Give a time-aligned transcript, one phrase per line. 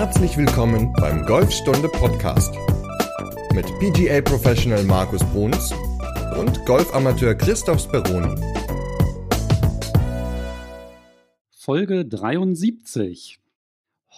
[0.00, 2.54] Herzlich willkommen beim Golfstunde Podcast
[3.52, 5.74] mit PGA Professional Markus Bruns
[6.38, 8.34] und Golfamateur Christoph Speroni.
[11.50, 13.40] Folge 73.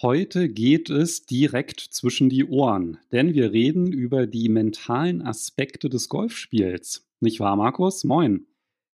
[0.01, 6.07] Heute geht es direkt zwischen die Ohren, denn wir reden über die mentalen Aspekte des
[6.07, 7.09] Golfspiels.
[7.19, 8.05] Nicht wahr, Markus?
[8.05, 8.47] Moin.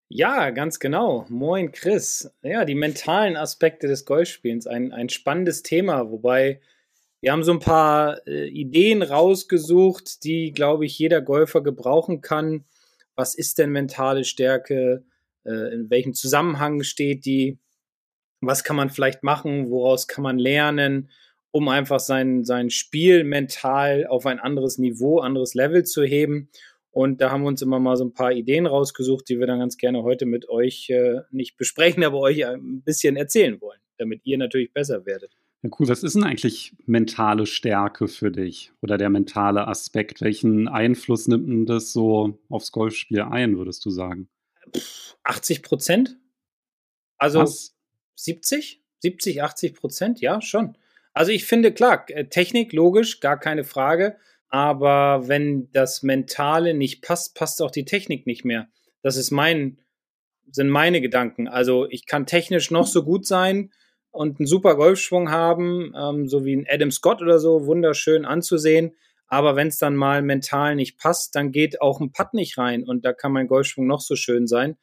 [0.08, 1.26] Ja, ganz genau.
[1.28, 2.34] Moin, Chris.
[2.42, 6.62] Ja, die mentalen Aspekte des Golfspielens, ein, ein spannendes Thema, wobei
[7.20, 12.64] wir haben so ein paar äh, Ideen rausgesucht, die, glaube ich, jeder Golfer gebrauchen kann.
[13.16, 15.04] Was ist denn mentale Stärke?
[15.44, 17.58] Äh, in welchem Zusammenhang steht die?
[18.40, 19.70] Was kann man vielleicht machen?
[19.70, 21.10] Woraus kann man lernen,
[21.50, 26.50] um einfach sein, sein Spiel mental auf ein anderes Niveau, anderes Level zu heben?
[26.92, 29.58] Und da haben wir uns immer mal so ein paar Ideen rausgesucht, die wir dann
[29.58, 34.20] ganz gerne heute mit euch äh, nicht besprechen, aber euch ein bisschen erzählen wollen, damit
[34.24, 35.37] ihr natürlich besser werdet.
[35.62, 35.88] Ja, cool.
[35.88, 40.20] Was ist denn eigentlich mentale Stärke für dich oder der mentale Aspekt?
[40.20, 44.28] Welchen Einfluss nimmt denn das so aufs Golfspiel ein, würdest du sagen?
[45.24, 46.16] 80 Prozent?
[47.16, 47.76] Also Was?
[48.14, 48.82] 70?
[49.00, 50.20] 70, 80 Prozent?
[50.20, 50.76] Ja, schon.
[51.12, 54.16] Also ich finde, klar, äh, Technik, logisch, gar keine Frage.
[54.48, 58.68] Aber wenn das Mentale nicht passt, passt auch die Technik nicht mehr.
[59.02, 59.80] Das ist mein,
[60.50, 61.48] sind meine Gedanken.
[61.48, 63.72] Also ich kann technisch noch so gut sein
[64.18, 68.96] und einen super Golfschwung haben, ähm, so wie ein Adam Scott oder so, wunderschön anzusehen.
[69.28, 72.82] Aber wenn es dann mal mental nicht passt, dann geht auch ein Putt nicht rein
[72.82, 74.76] und da kann mein Golfschwung noch so schön sein.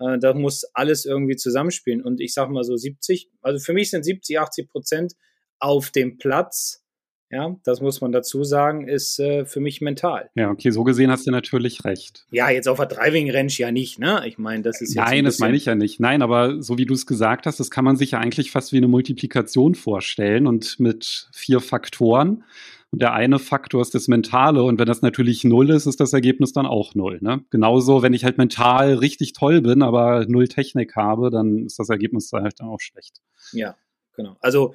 [0.00, 2.02] Äh, da muss alles irgendwie zusammenspielen.
[2.02, 5.12] Und ich sage mal so 70, also für mich sind 70, 80 Prozent
[5.58, 6.82] auf dem Platz
[7.30, 10.30] ja, das muss man dazu sagen, ist äh, für mich mental.
[10.34, 12.24] Ja, okay, so gesehen hast du natürlich recht.
[12.30, 14.22] Ja, jetzt auf der Driving Range ja nicht, ne?
[14.26, 16.00] Ich meine, das ist jetzt Nein, das meine ich ja nicht.
[16.00, 18.72] Nein, aber so wie du es gesagt hast, das kann man sich ja eigentlich fast
[18.72, 22.44] wie eine Multiplikation vorstellen und mit vier Faktoren.
[22.90, 24.62] Und der eine Faktor ist das Mentale.
[24.62, 27.18] Und wenn das natürlich null ist, ist das Ergebnis dann auch null.
[27.20, 27.44] Ne?
[27.50, 31.90] Genauso, wenn ich halt mental richtig toll bin, aber null Technik habe, dann ist das
[31.90, 33.20] Ergebnis halt dann auch schlecht.
[33.52, 33.76] Ja,
[34.16, 34.38] genau.
[34.40, 34.74] Also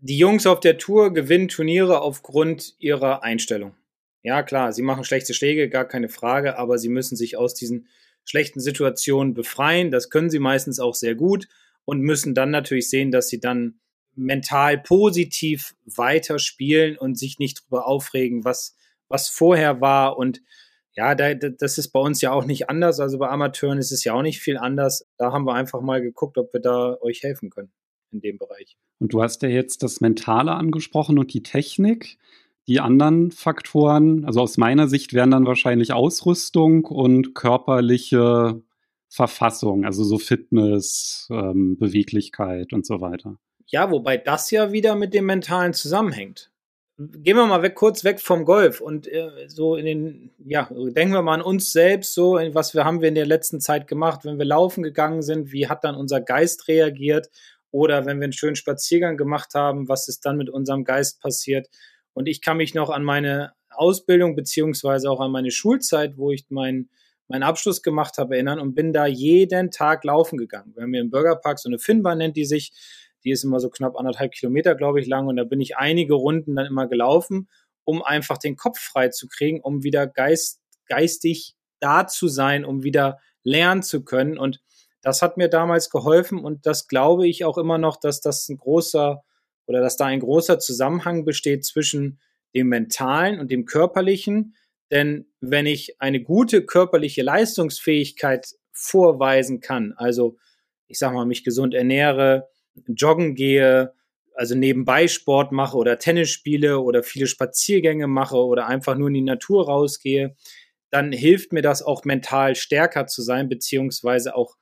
[0.00, 3.74] die Jungs auf der Tour gewinnen Turniere aufgrund ihrer Einstellung.
[4.22, 7.86] Ja, klar, sie machen schlechte Schläge, gar keine Frage, aber sie müssen sich aus diesen
[8.24, 9.90] schlechten Situationen befreien.
[9.90, 11.48] Das können sie meistens auch sehr gut
[11.84, 13.78] und müssen dann natürlich sehen, dass sie dann
[14.16, 18.74] mental positiv weiterspielen und sich nicht darüber aufregen, was,
[19.08, 20.18] was vorher war.
[20.18, 20.42] Und
[20.94, 22.98] ja, da, das ist bei uns ja auch nicht anders.
[22.98, 25.06] Also bei Amateuren ist es ja auch nicht viel anders.
[25.18, 27.70] Da haben wir einfach mal geguckt, ob wir da euch helfen können
[28.10, 28.76] in dem Bereich.
[28.98, 32.18] Und du hast ja jetzt das Mentale angesprochen und die Technik.
[32.68, 38.60] Die anderen Faktoren, also aus meiner Sicht, wären dann wahrscheinlich Ausrüstung und körperliche
[39.08, 43.38] Verfassung, also so Fitness, ähm, Beweglichkeit und so weiter.
[43.66, 46.50] Ja, wobei das ja wieder mit dem Mentalen zusammenhängt.
[46.98, 51.12] Gehen wir mal weg, kurz weg vom Golf und äh, so in den, ja, denken
[51.12, 54.24] wir mal an uns selbst, so, was wir haben wir in der letzten Zeit gemacht,
[54.24, 57.28] wenn wir laufen gegangen sind, wie hat dann unser Geist reagiert
[57.70, 61.68] oder wenn wir einen schönen Spaziergang gemacht haben, was ist dann mit unserem Geist passiert?
[62.12, 66.46] Und ich kann mich noch an meine Ausbildung beziehungsweise auch an meine Schulzeit, wo ich
[66.48, 66.88] meinen
[67.28, 70.72] meinen Abschluss gemacht habe, erinnern und bin da jeden Tag laufen gegangen.
[70.74, 72.72] Wir haben hier im Bürgerpark so eine Finnbahn, nennt die sich.
[73.24, 75.26] Die ist immer so knapp anderthalb Kilometer, glaube ich, lang.
[75.26, 77.48] Und da bin ich einige Runden dann immer gelaufen,
[77.84, 82.84] um einfach den Kopf frei zu kriegen, um wieder geist, geistig da zu sein, um
[82.84, 84.38] wieder lernen zu können.
[84.38, 84.60] Und
[85.06, 88.56] das hat mir damals geholfen und das glaube ich auch immer noch, dass das ein
[88.56, 89.22] großer
[89.68, 92.18] oder dass da ein großer Zusammenhang besteht zwischen
[92.56, 94.56] dem mentalen und dem körperlichen.
[94.90, 100.38] Denn wenn ich eine gute körperliche Leistungsfähigkeit vorweisen kann, also
[100.88, 102.48] ich sag mal, mich gesund ernähre,
[102.88, 103.92] joggen gehe,
[104.34, 109.14] also nebenbei Sport mache oder Tennis spiele oder viele Spaziergänge mache oder einfach nur in
[109.14, 110.34] die Natur rausgehe,
[110.90, 114.56] dann hilft mir das auch mental stärker zu sein, beziehungsweise auch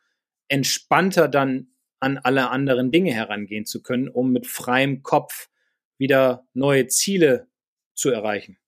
[0.48, 1.68] entspannter dann
[2.00, 5.48] an alle anderen Dinge herangehen zu können, um mit freiem Kopf
[5.98, 7.48] wieder neue Ziele
[7.94, 8.58] zu erreichen.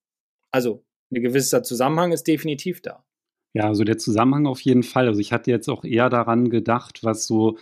[0.51, 3.05] Also ein gewisser Zusammenhang ist definitiv da.
[3.53, 5.07] Ja, also der Zusammenhang auf jeden Fall.
[5.07, 7.59] Also ich hatte jetzt auch eher daran gedacht, was so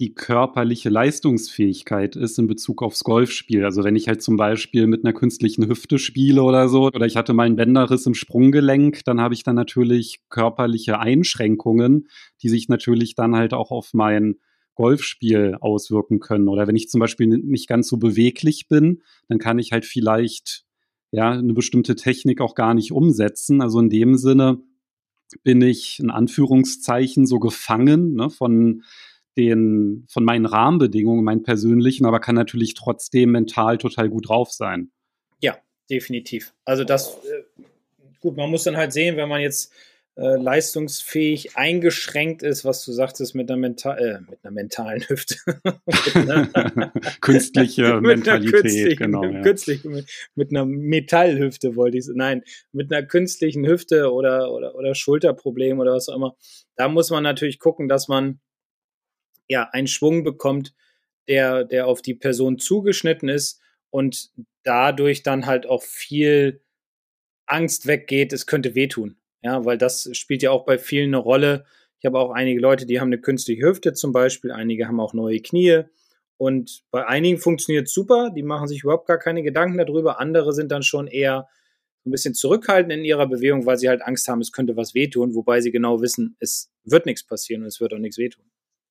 [0.00, 3.64] die körperliche Leistungsfähigkeit ist in Bezug aufs Golfspiel.
[3.64, 7.16] Also wenn ich halt zum Beispiel mit einer künstlichen Hüfte spiele oder so, oder ich
[7.16, 12.08] hatte mal einen Bänderriss im Sprunggelenk, dann habe ich dann natürlich körperliche Einschränkungen,
[12.42, 14.36] die sich natürlich dann halt auch auf mein
[14.76, 16.46] Golfspiel auswirken können.
[16.46, 20.64] Oder wenn ich zum Beispiel nicht ganz so beweglich bin, dann kann ich halt vielleicht
[21.10, 23.60] ja eine bestimmte Technik auch gar nicht umsetzen.
[23.60, 24.62] Also in dem Sinne
[25.42, 28.84] bin ich in Anführungszeichen so gefangen ne, von
[29.38, 34.90] den, von meinen Rahmenbedingungen, meinen persönlichen, aber kann natürlich trotzdem mental total gut drauf sein.
[35.40, 35.56] Ja,
[35.88, 36.52] definitiv.
[36.64, 37.62] Also das, äh,
[38.20, 39.72] gut, man muss dann halt sehen, wenn man jetzt
[40.16, 45.36] äh, leistungsfähig eingeschränkt ist, was du sagtest, mit einer, mental, äh, mit einer mentalen Hüfte.
[47.20, 49.22] Künstliche Mentalität, genau.
[49.22, 49.42] Ja.
[49.42, 52.18] Künstlich, mit, mit, einer Metallhüfte wollte ich sagen.
[52.18, 52.42] Nein,
[52.72, 56.34] mit einer künstlichen Hüfte oder, oder, oder Schulterproblem oder was auch immer.
[56.74, 58.40] Da muss man natürlich gucken, dass man
[59.48, 60.74] ja einen Schwung bekommt,
[61.26, 63.60] der, der auf die Person zugeschnitten ist
[63.90, 64.30] und
[64.62, 66.62] dadurch dann halt auch viel
[67.46, 69.16] Angst weggeht, es könnte wehtun.
[69.42, 71.64] Ja, weil das spielt ja auch bei vielen eine Rolle.
[72.00, 75.14] Ich habe auch einige Leute, die haben eine künstliche Hüfte zum Beispiel, einige haben auch
[75.14, 75.84] neue Knie.
[76.36, 80.20] Und bei einigen funktioniert es super, die machen sich überhaupt gar keine Gedanken darüber.
[80.20, 81.48] Andere sind dann schon eher
[82.06, 85.34] ein bisschen zurückhaltend in ihrer Bewegung, weil sie halt Angst haben, es könnte was wehtun,
[85.34, 88.44] wobei sie genau wissen, es wird nichts passieren und es wird auch nichts wehtun.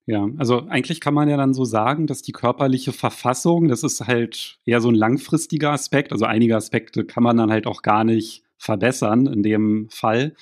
[0.10, 4.08] Ja, also eigentlich kann man ja dann so sagen, dass die körperliche Verfassung, das ist
[4.08, 6.14] halt eher so ein langfristiger Aspekt.
[6.14, 10.34] Also einige Aspekte kann man dann halt auch gar nicht verbessern in dem Fall.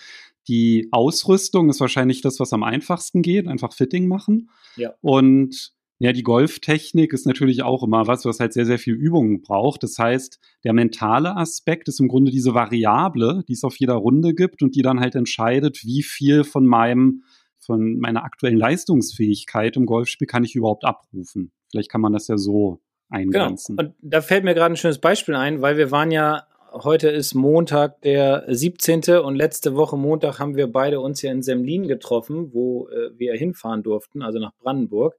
[0.47, 4.51] Die Ausrüstung ist wahrscheinlich das, was am einfachsten geht, einfach Fitting machen.
[4.75, 4.93] Ja.
[5.01, 9.41] Und ja, die Golftechnik ist natürlich auch immer was, was halt sehr, sehr viel Übung
[9.41, 9.81] braucht.
[9.81, 14.35] Das heißt, der mentale Aspekt ist im Grunde diese Variable, die es auf jeder Runde
[14.35, 17.23] gibt und die dann halt entscheidet, wie viel von meinem
[17.65, 21.51] von meiner aktuellen Leistungsfähigkeit im Golfspiel kann ich überhaupt abrufen.
[21.69, 22.79] Vielleicht kann man das ja so
[23.09, 23.77] eingrenzen.
[23.77, 23.89] Genau.
[23.89, 27.33] Und da fällt mir gerade ein schönes Beispiel ein, weil wir waren ja, heute ist
[27.33, 29.19] Montag der 17.
[29.23, 33.33] und letzte Woche Montag haben wir beide uns ja in Semlin getroffen, wo äh, wir
[33.33, 35.15] hinfahren durften, also nach Brandenburg.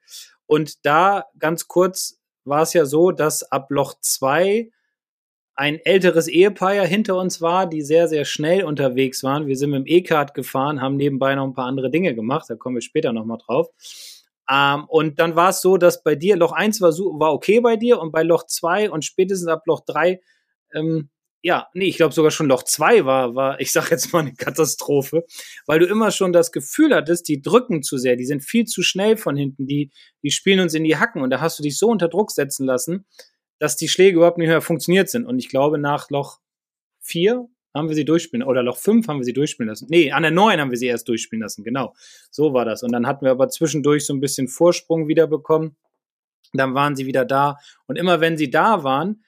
[0.47, 4.71] Und da ganz kurz war es ja so, dass ab Loch 2
[5.57, 9.47] ein älteres Ehepaar ja hinter uns war, die sehr, sehr schnell unterwegs waren.
[9.47, 12.57] Wir sind mit dem E-Card gefahren, haben nebenbei noch ein paar andere Dinge gemacht, da
[12.57, 13.69] kommen wir später nochmal drauf.
[14.51, 17.77] Ähm, und dann war es so, dass bei dir Loch 1 war, war okay bei
[17.77, 20.21] dir und bei Loch 2 und spätestens ab Loch 3,
[20.75, 21.09] ähm,
[21.43, 24.35] ja, nee, ich glaube sogar schon Loch 2 war, war, ich sag jetzt mal eine
[24.35, 25.25] Katastrophe,
[25.67, 28.83] weil du immer schon das Gefühl hattest, die drücken zu sehr, die sind viel zu
[28.83, 29.91] schnell von hinten, die,
[30.23, 32.67] die spielen uns in die Hacken und da hast du dich so unter Druck setzen
[32.67, 33.07] lassen,
[33.59, 35.25] dass die Schläge überhaupt nicht mehr funktioniert sind.
[35.25, 36.41] Und ich glaube, nach Loch
[37.01, 39.87] 4 haben wir sie durchspielen, oder Loch 5 haben wir sie durchspielen lassen.
[39.91, 41.95] Nee, an der 9 haben wir sie erst durchspielen lassen, genau.
[42.31, 42.83] So war das.
[42.83, 45.77] Und dann hatten wir aber zwischendurch so ein bisschen Vorsprung wieder bekommen.
[46.53, 47.59] Dann waren sie wieder da.
[47.87, 49.23] Und immer wenn sie da waren,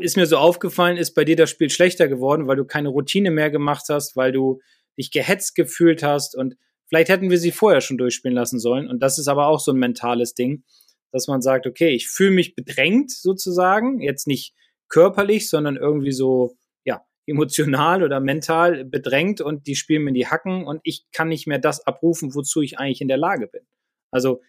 [0.00, 3.30] ist mir so aufgefallen, ist bei dir das Spiel schlechter geworden, weil du keine Routine
[3.30, 4.60] mehr gemacht hast, weil du
[4.98, 6.56] dich gehetzt gefühlt hast und
[6.88, 8.88] vielleicht hätten wir sie vorher schon durchspielen lassen sollen.
[8.88, 10.64] Und das ist aber auch so ein mentales Ding
[11.12, 14.54] dass man sagt, okay, ich fühle mich bedrängt sozusagen, jetzt nicht
[14.88, 20.64] körperlich, sondern irgendwie so, ja, emotional oder mental bedrängt und die spielen mir die Hacken
[20.66, 23.66] und ich kann nicht mehr das abrufen, wozu ich eigentlich in der Lage bin.
[24.10, 24.40] Also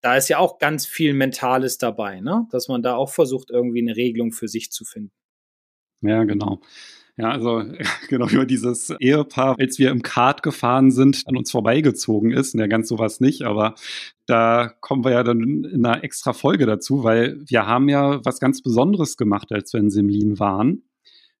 [0.00, 2.46] da ist ja auch ganz viel Mentales dabei, ne?
[2.50, 5.12] dass man da auch versucht, irgendwie eine Regelung für sich zu finden.
[6.00, 6.60] Ja, genau.
[7.18, 7.64] Ja, also
[8.08, 12.54] genau über dieses Ehepaar, als wir im Kart gefahren sind, an uns vorbeigezogen ist.
[12.54, 13.74] Ja, ganz sowas nicht, aber
[14.26, 18.38] da kommen wir ja dann in einer extra Folge dazu, weil wir haben ja was
[18.38, 20.84] ganz Besonderes gemacht, als wir in Semlin waren.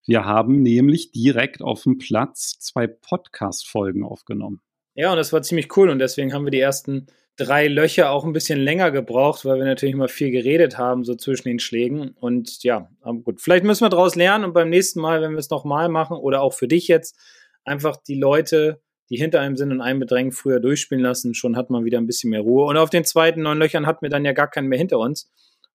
[0.04, 4.60] Wir haben nämlich direkt auf dem Platz zwei Podcast-Folgen aufgenommen.
[4.98, 7.06] Ja, und das war ziemlich cool und deswegen haben wir die ersten
[7.36, 11.14] drei Löcher auch ein bisschen länger gebraucht, weil wir natürlich immer viel geredet haben, so
[11.14, 12.16] zwischen den Schlägen.
[12.18, 15.38] Und ja, aber gut, vielleicht müssen wir daraus lernen und beim nächsten Mal, wenn wir
[15.38, 17.16] es nochmal machen, oder auch für dich jetzt,
[17.64, 21.32] einfach die Leute, die hinter einem sind und einen bedrängen, früher durchspielen lassen.
[21.32, 22.64] Schon hat man wieder ein bisschen mehr Ruhe.
[22.64, 25.30] Und auf den zweiten neun Löchern hatten wir dann ja gar keinen mehr hinter uns.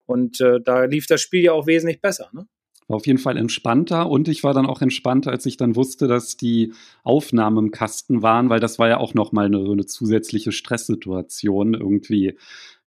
[0.05, 2.29] Und äh, da lief das Spiel ja auch wesentlich besser.
[2.33, 2.45] Ne?
[2.87, 6.07] War auf jeden Fall entspannter und ich war dann auch entspannter, als ich dann wusste,
[6.07, 6.73] dass die
[7.03, 12.37] Aufnahmen im Kasten waren, weil das war ja auch nochmal eine, eine zusätzliche Stresssituation, irgendwie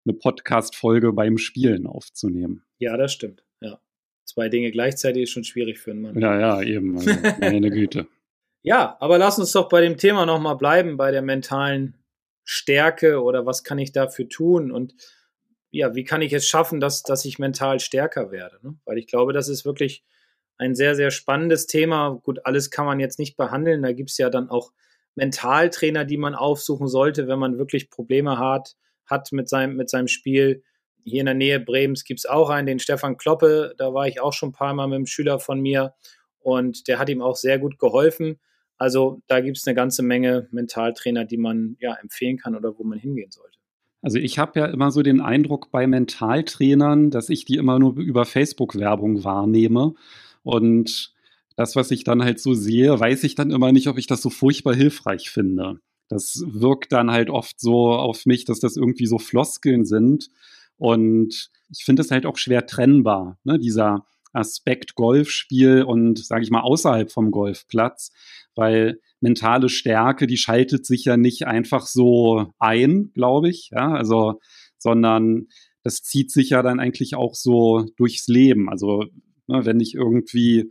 [0.06, 2.64] eine Podcast-Folge beim Spielen aufzunehmen.
[2.78, 3.44] Ja, das stimmt.
[3.60, 3.80] Ja.
[4.24, 6.20] Zwei Dinge gleichzeitig ist schon schwierig für einen Mann.
[6.20, 6.96] Ja, ja, eben.
[6.96, 7.10] Also,
[7.40, 8.06] meine Güte.
[8.66, 11.98] Ja, aber lass uns doch bei dem Thema nochmal bleiben, bei der mentalen
[12.44, 14.94] Stärke oder was kann ich dafür tun und
[15.74, 18.58] ja, wie kann ich es schaffen, dass, dass ich mental stärker werde?
[18.62, 18.76] Ne?
[18.84, 20.04] Weil ich glaube, das ist wirklich
[20.56, 22.20] ein sehr, sehr spannendes Thema.
[22.22, 23.82] Gut, alles kann man jetzt nicht behandeln.
[23.82, 24.72] Da gibt es ja dann auch
[25.16, 28.76] Mentaltrainer, die man aufsuchen sollte, wenn man wirklich Probleme hat,
[29.06, 30.62] hat mit seinem, mit seinem Spiel.
[31.02, 33.74] Hier in der Nähe Bremens gibt es auch einen, den Stefan Kloppe.
[33.76, 35.94] Da war ich auch schon ein paar Mal mit einem Schüler von mir
[36.38, 38.38] und der hat ihm auch sehr gut geholfen.
[38.78, 42.84] Also da gibt es eine ganze Menge Mentaltrainer, die man ja empfehlen kann oder wo
[42.84, 43.58] man hingehen sollte.
[44.04, 47.96] Also ich habe ja immer so den Eindruck bei Mentaltrainern, dass ich die immer nur
[47.96, 49.94] über Facebook-Werbung wahrnehme.
[50.42, 51.14] Und
[51.56, 54.20] das, was ich dann halt so sehe, weiß ich dann immer nicht, ob ich das
[54.20, 55.80] so furchtbar hilfreich finde.
[56.10, 60.28] das wirkt dann halt oft so auf mich, dass das irgendwie so Floskeln sind.
[60.76, 63.58] Und ich finde es halt auch schwer trennbar, ne?
[63.58, 68.12] dieser Aspekt Golfspiel und, sage ich mal, außerhalb vom Golfplatz,
[68.54, 74.38] weil mentale Stärke, die schaltet sich ja nicht einfach so ein, glaube ich, ja, also,
[74.78, 75.48] sondern
[75.82, 78.68] das zieht sich ja dann eigentlich auch so durchs Leben.
[78.68, 79.04] Also,
[79.46, 80.70] ne, wenn ich irgendwie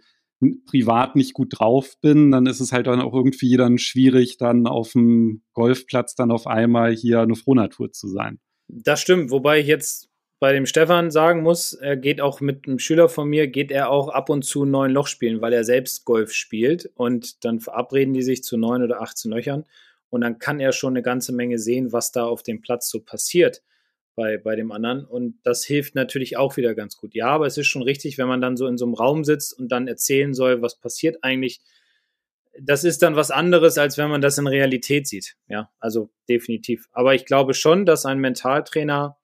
[0.65, 4.67] privat nicht gut drauf bin, dann ist es halt dann auch irgendwie dann schwierig, dann
[4.67, 8.39] auf dem Golfplatz dann auf einmal hier eine Frohnatur zu sein.
[8.67, 10.09] Das stimmt, wobei ich jetzt
[10.43, 13.89] bei dem Stefan sagen muss, er geht auch mit einem Schüler von mir, geht er
[13.89, 18.13] auch ab und zu neun Loch spielen, weil er selbst Golf spielt und dann verabreden
[18.13, 19.63] die sich zu neun oder 18 Löchern
[20.09, 22.99] und dann kann er schon eine ganze Menge sehen, was da auf dem Platz so
[22.99, 23.63] passiert
[24.15, 27.15] bei, bei dem anderen und das hilft natürlich auch wieder ganz gut.
[27.15, 29.57] Ja, aber es ist schon richtig, wenn man dann so in so einem Raum sitzt
[29.57, 31.61] und dann erzählen soll, was passiert eigentlich,
[32.59, 35.37] das ist dann was anderes, als wenn man das in Realität sieht.
[35.47, 36.89] Ja, also definitiv.
[36.91, 39.15] Aber ich glaube schon, dass ein Mentaltrainer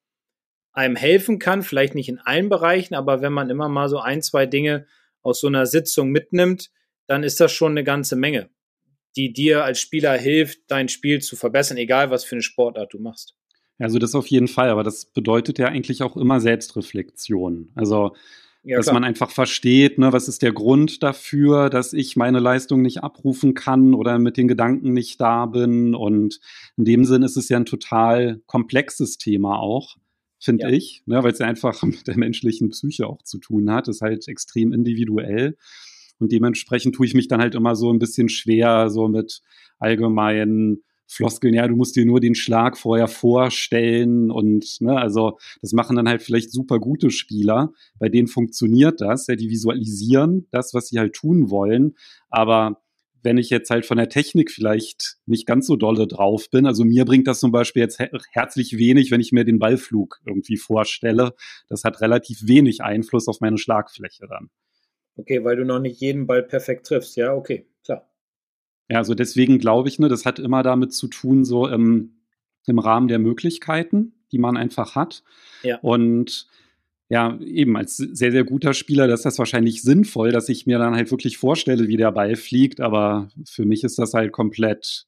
[0.79, 4.21] einem helfen kann, vielleicht nicht in allen Bereichen, aber wenn man immer mal so ein,
[4.21, 4.85] zwei Dinge
[5.21, 6.71] aus so einer Sitzung mitnimmt,
[7.05, 8.49] dann ist das schon eine ganze Menge,
[9.17, 12.99] die dir als Spieler hilft, dein Spiel zu verbessern, egal was für eine Sportart du
[12.99, 13.35] machst.
[13.77, 17.71] Also das auf jeden Fall, aber das bedeutet ja eigentlich auch immer Selbstreflexion.
[17.75, 18.15] Also
[18.63, 22.81] ja, dass man einfach versteht, ne, was ist der Grund dafür, dass ich meine Leistung
[22.81, 25.95] nicht abrufen kann oder mit den Gedanken nicht da bin.
[25.95, 26.39] Und
[26.77, 29.97] in dem Sinn ist es ja ein total komplexes Thema auch
[30.39, 30.69] finde ja.
[30.69, 33.87] ich, ne, weil es ja einfach mit der menschlichen Psyche auch zu tun hat.
[33.87, 35.57] Das ist halt extrem individuell.
[36.19, 39.41] Und dementsprechend tue ich mich dann halt immer so ein bisschen schwer, so mit
[39.79, 45.73] allgemeinen Floskeln, ja, du musst dir nur den Schlag vorher vorstellen und, ne, also das
[45.73, 50.75] machen dann halt vielleicht super gute Spieler, bei denen funktioniert das, ja, die visualisieren das,
[50.75, 51.95] was sie halt tun wollen,
[52.29, 52.79] aber
[53.21, 56.65] wenn ich jetzt halt von der Technik vielleicht nicht ganz so dolle drauf bin.
[56.65, 60.19] Also mir bringt das zum Beispiel jetzt her herzlich wenig, wenn ich mir den Ballflug
[60.25, 61.33] irgendwie vorstelle.
[61.67, 64.49] Das hat relativ wenig Einfluss auf meine Schlagfläche dann.
[65.15, 67.17] Okay, weil du noch nicht jeden Ball perfekt triffst.
[67.17, 68.09] Ja, okay, klar.
[68.89, 72.21] Ja, also deswegen glaube ich, ne, das hat immer damit zu tun, so im,
[72.67, 75.23] im Rahmen der Möglichkeiten, die man einfach hat.
[75.63, 75.79] Ja.
[75.81, 76.47] Und
[77.09, 80.77] ja, eben als sehr, sehr guter Spieler, das ist das wahrscheinlich sinnvoll, dass ich mir
[80.77, 85.07] dann halt wirklich vorstelle, wie der Ball fliegt, aber für mich ist das halt komplett,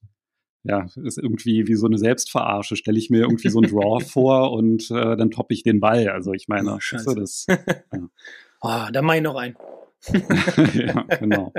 [0.64, 2.76] ja, ist irgendwie wie so eine Selbstverarsche.
[2.76, 6.10] Stelle ich mir irgendwie so ein Draw vor und äh, dann toppe ich den Ball.
[6.10, 7.16] Also ich meine, oh, Scheiße.
[7.16, 7.46] das.
[7.94, 8.88] Ja.
[8.88, 9.56] oh, da mache ich noch ein.
[10.74, 11.54] ja, genau.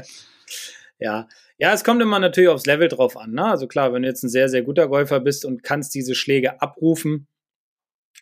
[0.99, 1.29] Ja.
[1.59, 3.33] ja, es kommt immer natürlich aufs Level drauf an.
[3.33, 3.45] Ne?
[3.45, 6.61] Also klar, wenn du jetzt ein sehr, sehr guter Golfer bist und kannst diese Schläge
[6.61, 7.29] abrufen,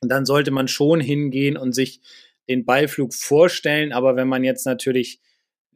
[0.01, 2.01] dann sollte man schon hingehen und sich
[2.49, 3.93] den Ballflug vorstellen.
[3.93, 5.21] Aber wenn man jetzt natürlich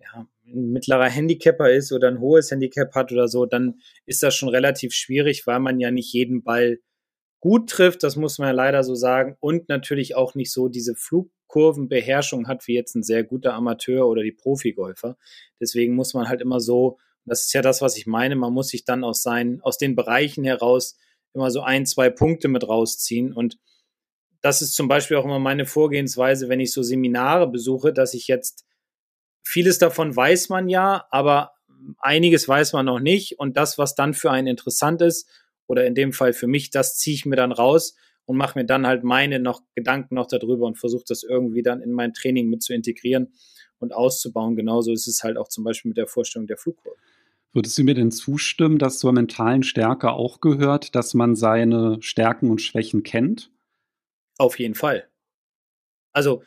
[0.00, 4.34] ja, ein mittlerer Handicapper ist oder ein hohes Handicap hat oder so, dann ist das
[4.34, 6.78] schon relativ schwierig, weil man ja nicht jeden Ball
[7.40, 8.02] gut trifft.
[8.02, 9.36] Das muss man ja leider so sagen.
[9.40, 14.22] Und natürlich auch nicht so diese Flugkurvenbeherrschung hat wie jetzt ein sehr guter Amateur oder
[14.22, 15.18] die Profigolfer.
[15.60, 18.68] Deswegen muss man halt immer so, das ist ja das, was ich meine, man muss
[18.68, 20.96] sich dann aus seinen, aus den Bereichen heraus
[21.34, 23.58] immer so ein, zwei Punkte mit rausziehen und
[24.44, 28.28] das ist zum Beispiel auch immer meine Vorgehensweise, wenn ich so Seminare besuche, dass ich
[28.28, 28.66] jetzt
[29.42, 31.52] vieles davon weiß man ja, aber
[31.98, 33.38] einiges weiß man noch nicht.
[33.38, 35.26] Und das, was dann für einen interessant ist,
[35.66, 37.96] oder in dem Fall für mich, das ziehe ich mir dann raus
[38.26, 41.80] und mache mir dann halt meine noch Gedanken noch darüber und versuche das irgendwie dann
[41.80, 43.32] in mein Training mit zu integrieren
[43.78, 44.56] und auszubauen.
[44.56, 46.98] Genauso ist es halt auch zum Beispiel mit der Vorstellung der Flugkurve.
[47.54, 52.50] Würdest du mir denn zustimmen, dass zur mentalen Stärke auch gehört, dass man seine Stärken
[52.50, 53.50] und Schwächen kennt?
[54.38, 55.08] Auf jeden Fall.
[56.12, 56.42] Also,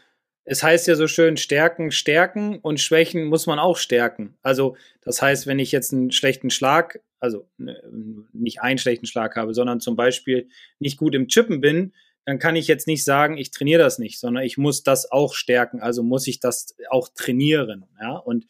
[0.50, 4.38] es heißt ja so schön, Stärken, Stärken und Schwächen muss man auch stärken.
[4.42, 7.82] Also, das heißt, wenn ich jetzt einen schlechten Schlag, also ne,
[8.32, 10.48] nicht einen schlechten Schlag habe, sondern zum Beispiel
[10.80, 11.94] nicht gut im Chippen bin,
[12.26, 15.34] dann kann ich jetzt nicht sagen, ich trainiere das nicht, sondern ich muss das auch
[15.34, 15.82] stärken.
[15.82, 17.86] Also muss ich das auch trainieren.
[18.02, 18.46] Ja, und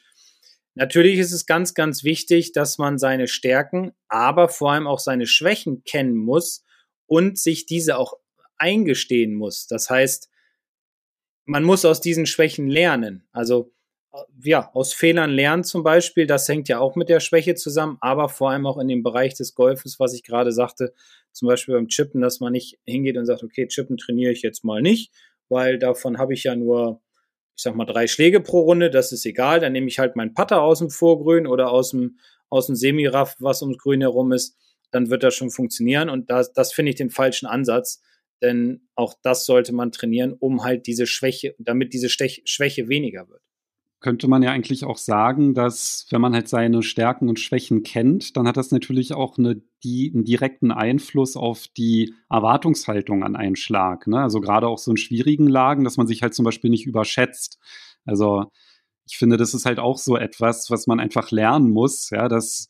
[0.75, 5.25] natürlich ist es ganz, ganz wichtig, dass man seine Stärken, aber vor allem auch seine
[5.25, 6.63] Schwächen kennen muss
[7.07, 8.13] und sich diese auch
[8.57, 9.67] eingestehen muss.
[9.67, 10.29] Das heißt,
[11.45, 13.27] man muss aus diesen Schwächen lernen.
[13.31, 13.71] Also
[14.13, 17.97] äh, ja, aus Fehlern lernen zum Beispiel, das hängt ja auch mit der Schwäche zusammen,
[18.01, 20.93] aber vor allem auch in dem Bereich des Golfes, was ich gerade sagte,
[21.31, 24.63] zum Beispiel beim Chippen, dass man nicht hingeht und sagt, okay, Chippen trainiere ich jetzt
[24.63, 25.13] mal nicht,
[25.49, 27.01] weil davon habe ich ja nur,
[27.55, 30.33] ich sag mal, drei Schläge pro Runde, das ist egal, dann nehme ich halt meinen
[30.33, 34.57] Putter aus dem Vorgrün oder aus dem, aus dem Semiraff, was ums Grün herum ist,
[34.91, 38.01] dann wird das schon funktionieren und das, das finde ich den falschen Ansatz,
[38.41, 43.27] denn auch das sollte man trainieren, um halt diese Schwäche, damit diese Stech Schwäche weniger
[43.29, 43.41] wird.
[43.99, 48.37] könnte man ja eigentlich auch sagen, dass wenn man halt seine Stärken und Schwächen kennt,
[48.37, 53.55] dann hat das natürlich auch eine, die, einen direkten Einfluss auf die Erwartungshaltung an einen
[53.55, 54.05] Schlag.
[54.07, 54.21] Ne?
[54.21, 57.57] Also gerade auch so in schwierigen Lagen, dass man sich halt zum Beispiel nicht überschätzt.
[58.05, 58.51] Also
[59.09, 62.67] ich finde, das ist halt auch so etwas, was man einfach lernen muss, ja, dass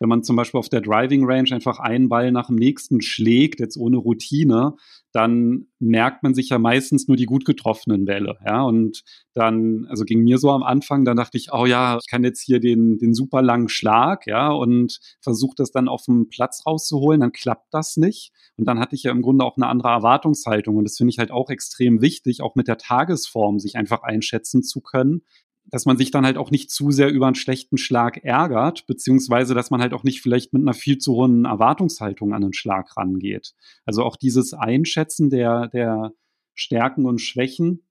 [0.00, 3.60] wenn man zum Beispiel auf der Driving Range einfach einen Ball nach dem nächsten schlägt,
[3.60, 4.74] jetzt ohne Routine,
[5.12, 8.38] dann merkt man sich ja meistens nur die gut getroffenen Bälle.
[8.46, 9.02] Ja, und
[9.34, 12.40] dann, also ging mir so am Anfang, dann dachte ich, oh ja, ich kann jetzt
[12.40, 17.20] hier den, den super langen Schlag, ja, und versuche das dann auf dem Platz rauszuholen,
[17.20, 18.32] dann klappt das nicht.
[18.56, 20.76] Und dann hatte ich ja im Grunde auch eine andere Erwartungshaltung.
[20.76, 24.62] Und das finde ich halt auch extrem wichtig, auch mit der Tagesform sich einfach einschätzen
[24.62, 25.22] zu können
[25.70, 29.54] dass man sich dann halt auch nicht zu sehr über einen schlechten Schlag ärgert, beziehungsweise
[29.54, 32.96] dass man halt auch nicht vielleicht mit einer viel zu hohen Erwartungshaltung an den Schlag
[32.96, 33.54] rangeht.
[33.84, 36.12] Also auch dieses Einschätzen der, der
[36.54, 37.86] Stärken und Schwächen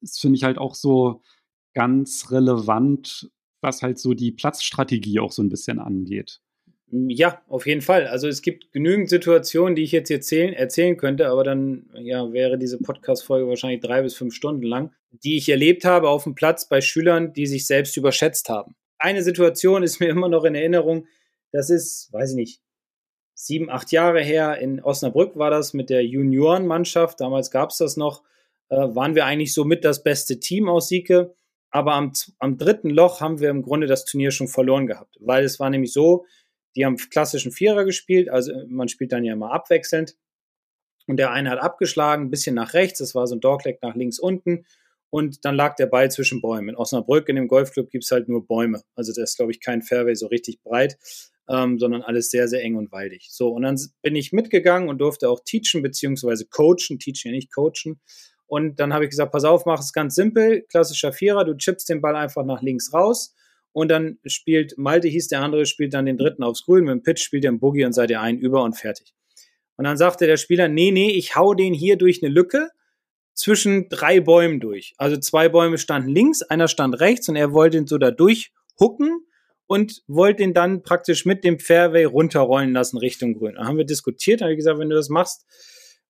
[0.00, 1.22] ist, finde ich halt auch so
[1.74, 3.30] ganz relevant,
[3.60, 6.40] was halt so die Platzstrategie auch so ein bisschen angeht.
[6.90, 8.06] Ja, auf jeden Fall.
[8.06, 12.58] Also es gibt genügend Situationen, die ich jetzt erzählen, erzählen könnte, aber dann ja, wäre
[12.58, 16.68] diese Podcast-Folge wahrscheinlich drei bis fünf Stunden lang, die ich erlebt habe auf dem Platz
[16.68, 18.76] bei Schülern, die sich selbst überschätzt haben.
[18.98, 21.06] Eine Situation ist mir immer noch in Erinnerung,
[21.50, 22.60] das ist, weiß ich nicht,
[23.34, 27.96] sieben, acht Jahre her, in Osnabrück war das mit der Juniorenmannschaft, damals gab es das
[27.96, 28.22] noch,
[28.68, 31.34] äh, waren wir eigentlich so mit das beste Team aus Sieke.
[31.70, 35.44] Aber am, am dritten Loch haben wir im Grunde das Turnier schon verloren gehabt, weil
[35.44, 36.24] es war nämlich so,
[36.76, 40.16] die haben klassischen Vierer gespielt, also man spielt dann ja immer abwechselnd.
[41.06, 43.94] Und der eine hat abgeschlagen, ein bisschen nach rechts, das war so ein Dogleg nach
[43.94, 44.66] links unten.
[45.08, 46.70] Und dann lag der Ball zwischen Bäumen.
[46.70, 48.82] In Osnabrück, in dem Golfclub, gibt es halt nur Bäume.
[48.96, 50.98] Also da ist, glaube ich, kein Fairway so richtig breit,
[51.48, 53.28] ähm, sondern alles sehr, sehr eng und waldig.
[53.30, 57.54] So, und dann bin ich mitgegangen und durfte auch teachen, beziehungsweise coachen, teachen ja nicht
[57.54, 58.00] coachen.
[58.46, 61.88] Und dann habe ich gesagt, pass auf, mach es ganz simpel, klassischer Vierer, du chippst
[61.88, 63.34] den Ball einfach nach links raus
[63.76, 67.02] und dann spielt Malte hieß der andere, spielt dann den dritten aufs Grün, mit dem
[67.02, 69.12] Pitch spielt er einen Boogie und seid ihr ein über und fertig.
[69.76, 72.70] Und dann sagte der Spieler, nee, nee, ich hau den hier durch eine Lücke
[73.34, 74.94] zwischen drei Bäumen durch.
[74.96, 79.26] Also zwei Bäume standen links, einer stand rechts und er wollte ihn so da durchhucken
[79.66, 83.56] und wollte ihn dann praktisch mit dem Fairway runterrollen lassen Richtung Grün.
[83.56, 85.44] Dann haben wir diskutiert, habe ich gesagt, wenn du das machst,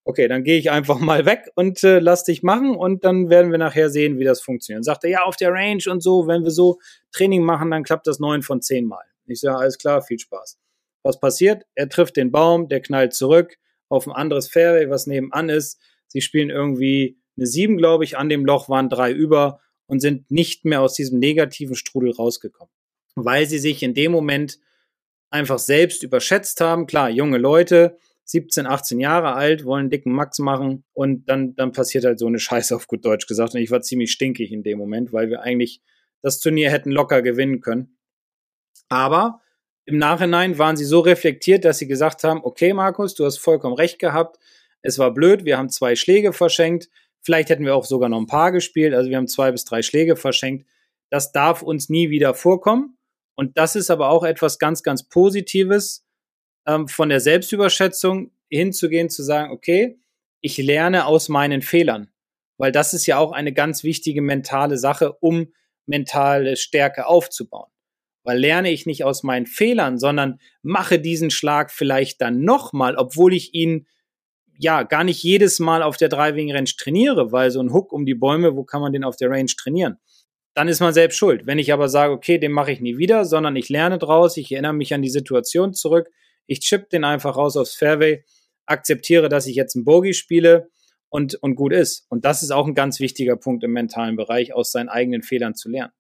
[0.07, 3.51] okay, dann gehe ich einfach mal weg und äh, lass dich machen und dann werden
[3.51, 4.81] wir nachher sehen, wie das funktioniert.
[4.81, 6.79] Und sagte, ja, auf der Range und so, wenn wir so
[7.13, 9.05] Training machen, dann klappt das neun von zehn Mal.
[9.27, 10.59] Ich sage, alles klar, viel Spaß.
[11.03, 11.65] Was passiert?
[11.75, 15.79] Er trifft den Baum, der knallt zurück auf ein anderes Fairway, was nebenan ist.
[16.09, 20.31] Sie spielen irgendwie eine sieben, glaube ich, an dem Loch waren drei über und sind
[20.31, 22.73] nicht mehr aus diesem negativen Strudel rausgekommen,
[23.15, 24.59] weil sie sich in dem Moment
[25.31, 26.87] einfach selbst überschätzt haben.
[26.87, 32.05] Klar, junge Leute, 17, 18 Jahre alt, wollen dicken Max machen und dann, dann passiert
[32.05, 33.55] halt so eine Scheiße auf gut Deutsch gesagt.
[33.55, 35.81] Und ich war ziemlich stinkig in dem Moment, weil wir eigentlich
[36.23, 37.99] das Turnier hätten locker gewinnen können.
[38.89, 39.41] Aber
[39.85, 43.77] im Nachhinein waren sie so reflektiert, dass sie gesagt haben, okay, Markus, du hast vollkommen
[43.77, 44.39] recht gehabt.
[44.83, 46.89] Es war blöd, wir haben zwei Schläge verschenkt.
[47.23, 48.95] Vielleicht hätten wir auch sogar noch ein paar gespielt.
[48.95, 50.67] Also wir haben zwei bis drei Schläge verschenkt.
[51.11, 52.99] Das darf uns nie wieder vorkommen.
[53.37, 56.06] Und das ist aber auch etwas ganz, ganz Positives,
[56.67, 59.99] ähm, von der Selbstüberschätzung hinzugehen, zu sagen, okay,
[60.41, 62.09] ich lerne aus meinen Fehlern.
[62.59, 65.53] Weil das ist ja auch eine ganz wichtige mentale Sache, um
[65.87, 67.71] mentale Stärke aufzubauen.
[68.25, 73.35] Weil lerne ich nicht aus meinen Fehlern, sondern mache diesen Schlag vielleicht dann nochmal, obwohl
[73.35, 73.87] ich ihn
[74.59, 78.07] ja gar nicht jedes Mal auf der Driving Range trainiere, weil so ein Hook um
[78.07, 79.99] die Bäume, wo kann man den auf der Range trainieren?
[80.55, 81.47] Dann ist man selbst schuld.
[81.47, 84.51] Wenn ich aber sage, okay, den mache ich nie wieder, sondern ich lerne draus, ich
[84.51, 86.09] erinnere mich an die Situation zurück,
[86.47, 88.25] ich chip den einfach raus aufs Fairway,
[88.67, 90.71] akzeptiere, dass ich jetzt einen Bogey spiele
[91.09, 92.07] und, und gut ist.
[92.09, 95.55] Und das ist auch ein ganz wichtiger Punkt im mentalen Bereich, aus seinen eigenen Fehlern
[95.55, 95.93] zu lernen.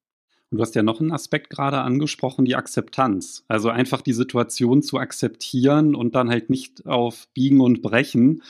[0.50, 3.44] Und du hast ja noch einen Aspekt gerade angesprochen, die Akzeptanz.
[3.48, 8.42] Also einfach die Situation zu akzeptieren und dann halt nicht auf Biegen und Brechen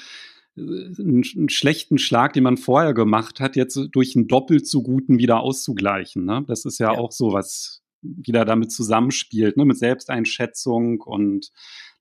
[0.57, 4.83] äh, einen, einen schlechten Schlag, den man vorher gemacht hat, jetzt durch einen doppelt so
[4.83, 6.27] guten wieder auszugleichen.
[6.27, 6.45] Ne?
[6.47, 6.99] Das ist ja, ja.
[6.99, 9.65] auch so was wieder damit zusammenspielt, ne?
[9.65, 11.51] mit Selbsteinschätzung und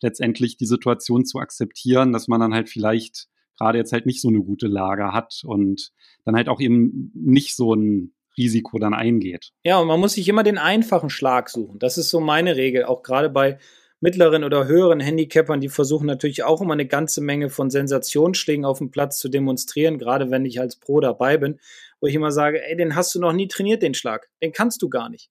[0.06, 4.30] letztendlich die Situation zu akzeptieren, dass man dann halt vielleicht gerade jetzt halt nicht so
[4.30, 5.92] eine gute Lage hat und
[6.24, 9.52] dann halt auch eben nicht so ein Risiko dann eingeht.
[9.64, 11.80] Ja, und man muss sich immer den einfachen Schlag suchen.
[11.80, 13.58] Das ist so meine Regel, auch gerade bei
[14.02, 18.80] mittleren oder höheren Handicappern, die versuchen natürlich auch immer eine ganze Menge von Sensationsschlägen auf
[18.80, 21.60] dem Platz zu demonstrieren, gerade wenn ich als Pro dabei bin,
[22.02, 24.30] wo ich immer sage, ey, den hast du noch nie trainiert, den Schlag.
[24.44, 25.30] Den kannst du gar nicht.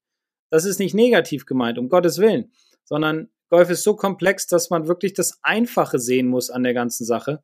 [0.50, 2.52] Das ist nicht negativ gemeint, um Gottes Willen,
[2.84, 7.04] sondern Golf ist so komplex, dass man wirklich das Einfache sehen muss an der ganzen
[7.04, 7.42] Sache,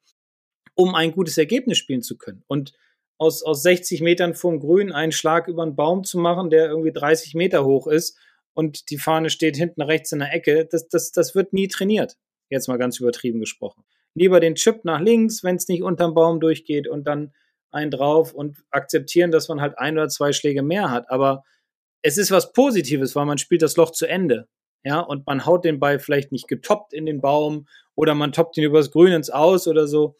[0.74, 2.42] um ein gutes Ergebnis spielen zu können.
[2.46, 2.72] Und
[3.18, 6.92] aus, aus 60 Metern vom Grün einen Schlag über einen Baum zu machen, der irgendwie
[6.92, 8.18] 30 Meter hoch ist
[8.54, 12.16] und die Fahne steht hinten rechts in der Ecke, das, das, das wird nie trainiert.
[12.48, 13.84] Jetzt mal ganz übertrieben gesprochen.
[14.14, 17.32] Lieber den Chip nach links, wenn es nicht unterm Baum durchgeht und dann
[17.70, 21.10] einen drauf und akzeptieren, dass man halt ein oder zwei Schläge mehr hat.
[21.10, 21.44] Aber
[22.02, 24.48] es ist was Positives, weil man spielt das Loch zu Ende.
[24.82, 28.56] Ja, und man haut den Ball vielleicht nicht getoppt in den Baum oder man toppt
[28.56, 30.16] ihn übers Grün ins Aus oder so.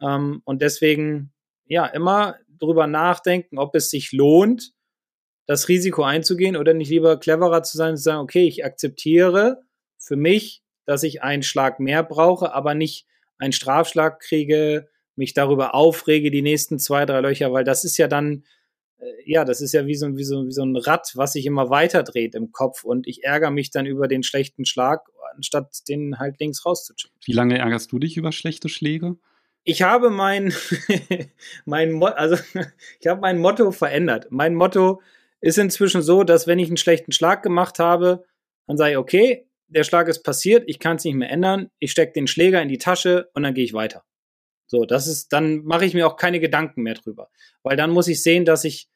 [0.00, 1.32] Ähm, und deswegen,
[1.66, 4.72] ja, immer drüber nachdenken, ob es sich lohnt,
[5.46, 9.62] das Risiko einzugehen oder nicht lieber cleverer zu sein und zu sagen, okay, ich akzeptiere
[9.98, 13.06] für mich, dass ich einen Schlag mehr brauche, aber nicht
[13.38, 18.08] einen Strafschlag kriege, mich darüber aufrege, die nächsten zwei, drei Löcher, weil das ist ja
[18.08, 18.44] dann,
[19.24, 21.70] ja, das ist ja wie so, wie, so, wie so ein Rad, was sich immer
[21.70, 25.02] weiter dreht im Kopf und ich ärgere mich dann über den schlechten Schlag,
[25.34, 27.18] anstatt den halt links rauszuchippen.
[27.24, 29.16] Wie lange ärgerst du dich über schlechte Schläge?
[29.64, 30.52] Ich habe mein,
[31.64, 32.36] mein, Mo also
[33.00, 34.26] ich habe mein Motto verändert.
[34.30, 35.00] Mein Motto
[35.40, 38.24] ist inzwischen so, dass wenn ich einen schlechten Schlag gemacht habe,
[38.66, 41.90] dann sage ich, okay, der Schlag ist passiert, ich kann es nicht mehr ändern, ich
[41.90, 44.04] stecke den Schläger in die Tasche und dann gehe ich weiter.
[44.66, 47.28] So, das ist, dann mache ich mir auch keine Gedanken mehr drüber.
[47.62, 48.88] Weil dann muss ich sehen, dass ich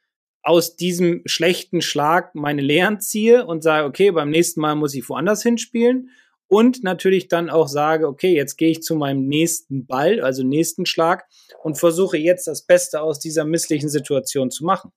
[0.42, 5.08] aus diesem schlechten Schlag meine Lehren ziehe und sage, okay, beim nächsten Mal muss ich
[5.08, 6.10] woanders hinspielen.
[6.46, 10.86] Und natürlich dann auch sage, okay, jetzt gehe ich zu meinem nächsten Ball, also nächsten
[10.86, 11.26] Schlag
[11.62, 14.92] und versuche jetzt das Beste aus dieser misslichen Situation zu machen.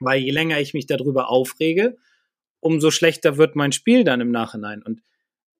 [0.00, 1.96] Weil je länger ich mich darüber aufrege,
[2.60, 4.82] umso schlechter wird mein Spiel dann im Nachhinein.
[4.82, 5.00] Und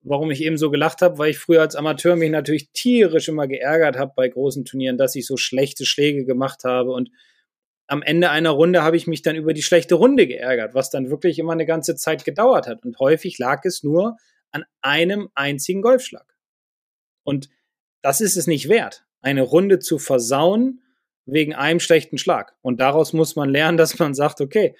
[0.02, 3.46] warum ich eben so gelacht habe, weil ich früher als Amateur mich natürlich tierisch immer
[3.46, 7.10] geärgert habe bei großen Turnieren, dass ich so schlechte Schläge gemacht habe und
[7.90, 11.10] am Ende einer Runde habe ich mich dann über die schlechte Runde geärgert, was dann
[11.10, 12.84] wirklich immer eine ganze Zeit gedauert hat.
[12.84, 14.16] Und häufig lag es nur
[14.52, 16.36] an einem einzigen Golfschlag.
[17.24, 17.50] Und
[18.00, 20.82] das ist es nicht wert, eine Runde zu versauen
[21.26, 22.54] wegen einem schlechten Schlag.
[22.62, 24.76] Und daraus muss man lernen, dass man sagt, okay,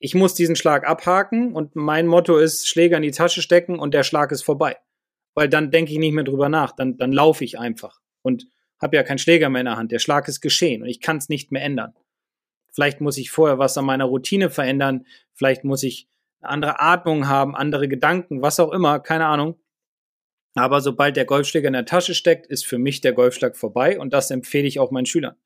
[0.00, 3.92] ich muss diesen Schlag abhaken und mein Motto ist, Schläger in die Tasche stecken und
[3.92, 4.78] der Schlag ist vorbei.
[5.34, 8.46] Weil dann denke ich nicht mehr drüber nach, dann, dann laufe ich einfach und
[8.80, 9.92] habe ja keinen Schläger mehr in der Hand.
[9.92, 11.94] Der Schlag ist geschehen und ich kann es nicht mehr ändern.
[12.72, 16.08] Vielleicht muss ich vorher was an meiner Routine verändern, vielleicht muss ich
[16.40, 19.60] eine andere Atmung haben, andere Gedanken, was auch immer, keine Ahnung.
[20.54, 24.14] Aber sobald der Golfschläger in der Tasche steckt, ist für mich der Golfschlag vorbei und
[24.14, 25.36] das empfehle ich auch meinen Schülern.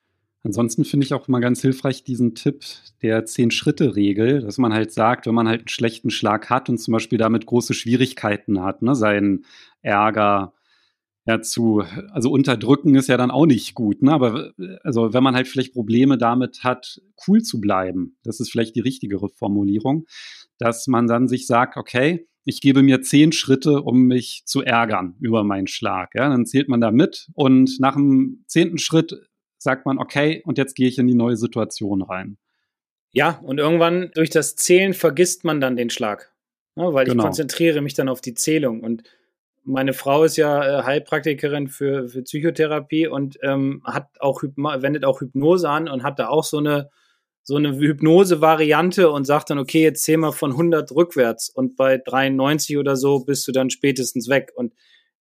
[0.45, 2.65] Ansonsten finde ich auch mal ganz hilfreich diesen Tipp
[3.01, 6.93] der Zehn-Schritte-Regel, dass man halt sagt, wenn man halt einen schlechten Schlag hat und zum
[6.93, 9.47] Beispiel damit große Schwierigkeiten hat, ne, seinen
[9.81, 10.53] Ärger
[11.27, 14.13] ja zu, also unterdrücken ist ja dann auch nicht gut, ne?
[14.13, 14.53] Aber
[14.83, 18.81] also wenn man halt vielleicht Probleme damit hat, cool zu bleiben, das ist vielleicht die
[18.81, 20.05] richtigere Formulierung,
[20.59, 25.17] dass man dann sich sagt, okay, ich gebe mir zehn Schritte, um mich zu ärgern
[25.21, 26.15] über meinen Schlag.
[26.15, 29.17] Ja, dann zählt man da mit und nach dem zehnten Schritt
[29.65, 32.37] sagt man, okay, und jetzt gehe ich in die neue Situation rein.
[33.11, 36.33] Ja, und irgendwann durch das Zählen vergisst man dann den Schlag.
[36.77, 37.23] Ne, weil genau.
[37.23, 38.81] ich konzentriere mich dann auf die Zählung.
[38.83, 39.05] Und
[39.65, 45.21] meine Frau ist ja äh, Heilpraktikerin für, für Psychotherapie und ähm, hat auch wendet auch
[45.21, 46.91] Hypnose an und hat da auch so eine
[47.47, 51.99] so eine Hypnose-Variante und sagt dann, okay, jetzt zähl mal von 100 rückwärts und bei
[51.99, 54.51] 93 oder so bist du dann spätestens weg.
[54.57, 54.73] Und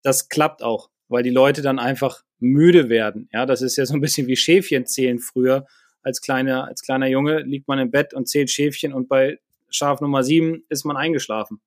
[0.04, 3.30] das klappt auch, weil die Leute dann einfach müde werden.
[3.34, 5.66] Ja, das ist ja so ein bisschen wie Schäfchen zählen früher.
[6.02, 10.02] Als kleiner, als kleiner Junge liegt man im Bett und zählt Schäfchen und bei Schaf
[10.02, 11.62] Nummer sieben ist man eingeschlafen.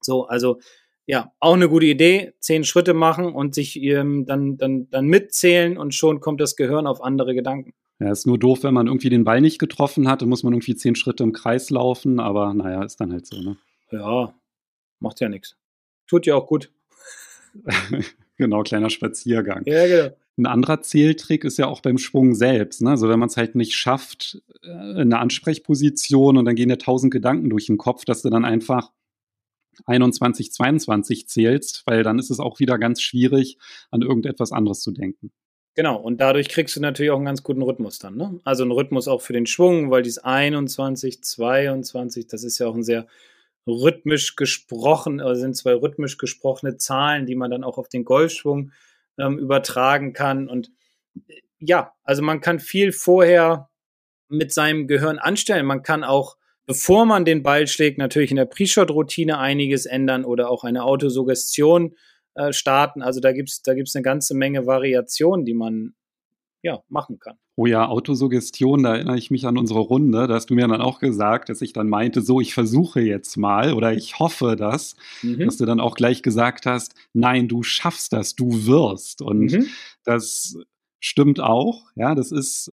[0.00, 0.60] So, also
[1.06, 2.32] ja, auch eine gute Idee.
[2.38, 6.86] Zehn Schritte machen und sich ähm, dann, dann, dann mitzählen und schon kommt das Gehirn
[6.86, 7.74] auf andere Gedanken.
[7.98, 10.52] Ja, ist nur doof, wenn man irgendwie den Ball nicht getroffen hat, dann muss man
[10.52, 13.56] irgendwie zehn Schritte im Kreis laufen, aber naja, ist dann halt so, ne?
[13.90, 14.34] Ja,
[14.98, 15.56] macht ja nichts.
[16.08, 16.72] Tut ja auch gut.
[18.36, 19.62] genau, kleiner Spaziergang.
[19.66, 20.16] Ja, genau.
[20.36, 22.82] Ein anderer Zähltrick ist ja auch beim Schwung selbst.
[22.82, 22.90] Ne?
[22.90, 26.76] Also wenn man es halt nicht schafft, äh, in eine Ansprechposition und dann gehen ja
[26.76, 28.90] tausend Gedanken durch den Kopf, dass du dann einfach
[29.86, 33.58] 21, 22 zählst, weil dann ist es auch wieder ganz schwierig,
[33.90, 35.30] an irgendetwas anderes zu denken.
[35.76, 38.16] Genau, und dadurch kriegst du natürlich auch einen ganz guten Rhythmus dann.
[38.16, 38.40] Ne?
[38.44, 42.76] Also einen Rhythmus auch für den Schwung, weil dieses 21, 22, das ist ja auch
[42.76, 43.06] ein sehr
[43.66, 48.72] rhythmisch gesprochen, also sind zwei rhythmisch gesprochene Zahlen, die man dann auch auf den Golfschwung
[49.18, 50.48] ähm, übertragen kann.
[50.48, 50.70] Und
[51.28, 53.70] äh, ja, also man kann viel vorher
[54.28, 55.66] mit seinem Gehirn anstellen.
[55.66, 60.50] Man kann auch, bevor man den Ball schlägt, natürlich in der Pre-Shot-Routine einiges ändern oder
[60.50, 61.94] auch eine Autosuggestion
[62.34, 63.02] äh, starten.
[63.02, 65.94] Also da gibt's da gibt's eine ganze Menge Variationen, die man
[66.64, 67.36] ja, machen kann.
[67.56, 70.26] Oh ja, Autosuggestion, da erinnere ich mich an unsere Runde.
[70.26, 73.36] Da hast du mir dann auch gesagt, dass ich dann meinte, so, ich versuche jetzt
[73.36, 75.40] mal oder ich hoffe das, mhm.
[75.40, 79.20] dass du dann auch gleich gesagt hast, nein, du schaffst das, du wirst.
[79.20, 79.66] Und mhm.
[80.04, 80.56] das
[81.00, 81.82] stimmt auch.
[81.96, 82.72] Ja, das ist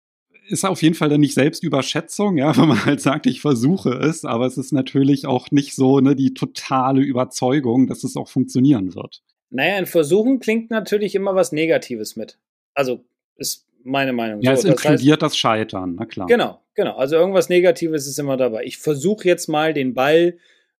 [0.47, 4.25] ist auf jeden Fall dann nicht Selbstüberschätzung, ja, wenn man halt sagt, ich versuche es,
[4.25, 8.95] aber es ist natürlich auch nicht so ne, die totale Überzeugung, dass es auch funktionieren
[8.95, 9.23] wird.
[9.51, 12.39] Naja, ein Versuchen klingt natürlich immer was Negatives mit.
[12.75, 13.05] Also
[13.37, 14.41] ist meine Meinung.
[14.41, 16.27] Ja, so, es inkludiert das, heißt, das Scheitern, na klar.
[16.27, 16.97] Genau, genau.
[16.97, 18.65] Also irgendwas Negatives ist immer dabei.
[18.65, 20.39] Ich versuche jetzt mal den Ball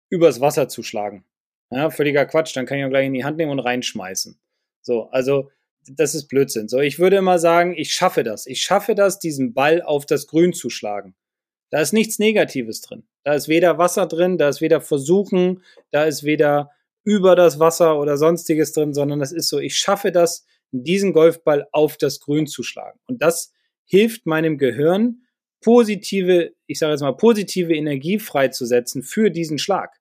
[0.09, 1.23] übers Wasser zu schlagen.
[1.71, 4.37] Ja, völliger Quatsch, dann kann ich ihn gleich in die Hand nehmen und reinschmeißen.
[4.81, 5.49] So, also
[5.87, 6.67] das ist Blödsinn.
[6.67, 8.47] So, ich würde immer sagen, ich schaffe das.
[8.47, 11.15] Ich schaffe das, diesen Ball auf das Grün zu schlagen.
[11.69, 13.03] Da ist nichts Negatives drin.
[13.23, 16.71] Da ist weder Wasser drin, da ist weder Versuchen, da ist weder
[17.03, 20.45] über das Wasser oder sonstiges drin, sondern das ist so, ich schaffe das,
[20.83, 22.99] diesen Golfball auf das Grün zu schlagen.
[23.07, 23.53] Und das
[23.85, 25.21] hilft meinem Gehirn,
[25.61, 29.95] positive, ich sage jetzt mal, positive Energie freizusetzen für diesen Schlag.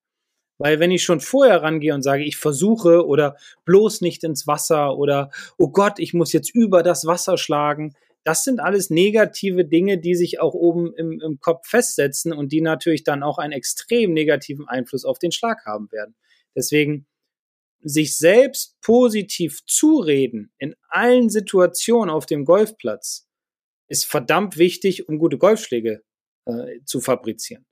[0.58, 4.96] Weil wenn ich schon vorher rangehe und sage, ich versuche oder bloß nicht ins Wasser
[4.96, 9.98] oder oh Gott, ich muss jetzt über das Wasser schlagen, das sind alles negative Dinge,
[9.98, 14.12] die sich auch oben im, im Kopf festsetzen und die natürlich dann auch einen extrem
[14.12, 16.14] negativen Einfluss auf den Schlag haben werden.
[16.56, 17.06] Deswegen
[17.84, 23.28] sich selbst positiv zureden in allen Situationen auf dem Golfplatz
[23.88, 26.02] ist verdammt wichtig, um gute Golfschläge
[26.46, 27.66] äh, zu fabrizieren.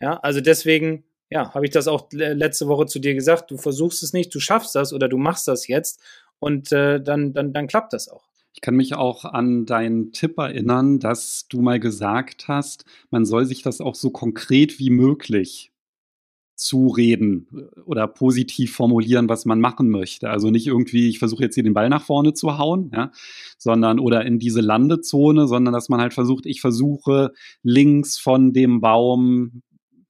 [0.00, 4.02] Ja, also deswegen ja, habe ich das auch letzte Woche zu dir gesagt, du versuchst
[4.02, 6.00] es nicht, du schaffst das oder du machst das jetzt
[6.38, 8.28] und äh, dann, dann, dann klappt das auch.
[8.52, 13.44] Ich kann mich auch an deinen Tipp erinnern, dass du mal gesagt hast, man soll
[13.44, 15.72] sich das auch so konkret wie möglich
[16.56, 20.30] zureden äh, oder positiv formulieren, was man machen möchte.
[20.30, 23.12] Also nicht irgendwie, ich versuche jetzt hier den Ball nach vorne zu hauen, ja,
[23.58, 28.80] sondern oder in diese Landezone, sondern dass man halt versucht, ich versuche links von dem
[28.80, 29.62] Baum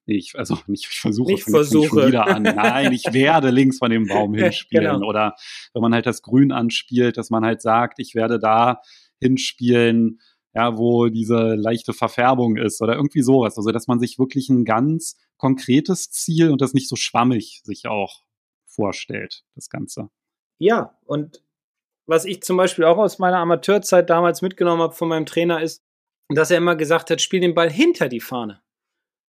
[0.09, 2.07] ich, also nicht ich versuche, ich versuche.
[2.07, 2.43] Wieder an.
[2.45, 4.95] Nein, ich werde links von dem Baum hinspielen.
[4.95, 5.07] genau.
[5.07, 5.35] Oder
[5.75, 8.81] wenn man halt das Grün anspielt, dass man halt sagt, ich werde da
[9.21, 10.21] hinspielen,
[10.57, 13.57] ja, wo diese leichte Verfärbung ist oder irgendwie sowas.
[13.57, 17.87] Also, dass man sich wirklich ein ganz konkretes Ziel und das nicht so schwammig sich
[17.87, 18.23] auch
[18.65, 20.09] vorstellt, das Ganze.
[20.59, 21.43] Ja, und
[22.07, 25.83] was ich zum Beispiel auch aus meiner Amateurzeit damals mitgenommen habe von meinem Trainer ist,
[26.29, 28.61] dass er immer gesagt hat, spiel den Ball hinter die Fahne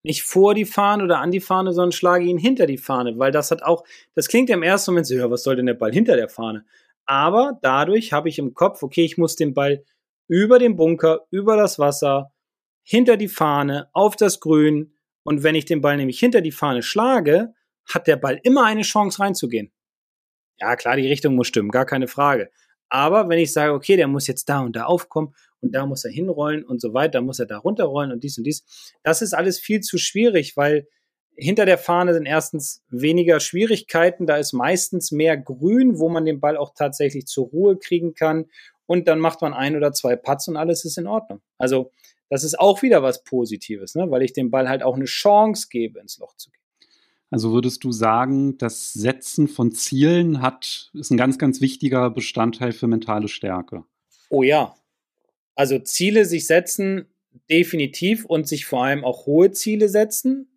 [0.04, 3.32] nicht vor die Fahne oder an die Fahne, sondern schlage ihn hinter die Fahne, weil
[3.32, 3.84] das hat auch,
[4.16, 6.66] das klingt im ersten Moment so, ja, was soll denn der Ball hinter der Fahne?
[7.06, 9.84] Aber dadurch habe ich im Kopf, okay, ich muss den Ball
[10.28, 12.32] über den Bunker, über das Wasser,
[12.84, 14.94] hinter die Fahne, auf das Grün.
[15.24, 17.54] Und wenn ich den Ball nämlich hinter die Fahne schlage,
[17.94, 19.72] hat der Ball immer eine Chance reinzugehen.
[20.60, 22.50] Ja, klar, die Richtung muss stimmen, gar keine Frage.
[22.90, 26.06] Aber wenn ich sage, okay, der muss jetzt da und da aufkommen und da muss
[26.06, 29.34] er hinrollen und so weiter, muss er da runterrollen und dies und dies, das ist
[29.34, 30.88] alles viel zu schwierig, weil
[31.36, 36.40] hinter der Fahne sind erstens weniger Schwierigkeiten, da ist meistens mehr Grün, wo man den
[36.40, 38.46] Ball auch tatsächlich zur Ruhe kriegen kann
[38.88, 41.42] und dann macht man ein oder zwei Putts und alles ist in Ordnung.
[41.58, 41.92] Also
[42.30, 44.10] das ist auch wieder was Positives, ne?
[44.10, 46.58] weil ich dem Ball halt auch eine Chance gebe, ins Loch zu gehen.
[47.30, 52.72] Also würdest du sagen, das Setzen von Zielen hat, ist ein ganz, ganz wichtiger Bestandteil
[52.72, 53.84] für mentale Stärke?
[54.30, 54.76] Oh ja.
[55.56, 57.08] Also Ziele sich setzen,
[57.50, 60.48] definitiv und sich vor allem auch hohe Ziele setzen.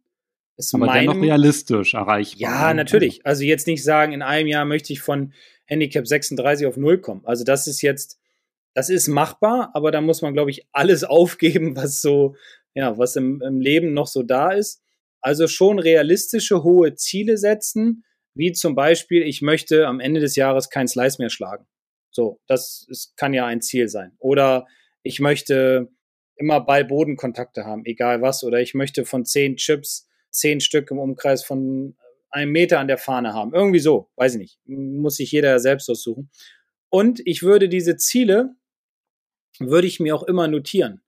[0.57, 2.41] Ist Aber meinem, dennoch realistisch erreichbar.
[2.41, 2.75] Ja, ne?
[2.77, 3.27] natürlich.
[3.27, 5.33] Also jetzt nicht sagen, in einem Jahr möchte ich von
[5.65, 7.23] Handicap 36 auf 0 kommen.
[7.25, 8.20] Also das ist jetzt,
[8.75, 12.35] das ist machbar, aber da muss man, glaube ich, alles aufgeben, was so,
[12.75, 14.83] ja, was im, im Leben noch so da ist.
[15.21, 18.05] Also schon realistische hohe Ziele setzen,
[18.35, 21.67] wie zum Beispiel, ich möchte am Ende des Jahres kein Slice mehr schlagen.
[22.11, 24.13] So, das ist, kann ja ein Ziel sein.
[24.19, 24.67] Oder
[25.03, 25.89] ich möchte
[26.37, 28.43] immer Ball-Bodenkontakte haben, egal was.
[28.45, 31.97] Oder ich möchte von zehn Chips zehn Stück im Umkreis von
[32.31, 33.53] einem Meter an der Fahne haben.
[33.53, 34.61] Irgendwie so, weiß ich nicht.
[34.67, 36.31] Muss sich jeder selbst aussuchen.
[36.89, 38.55] Und ich würde diese Ziele,
[39.61, 41.03] würde ich mir auch immer notieren.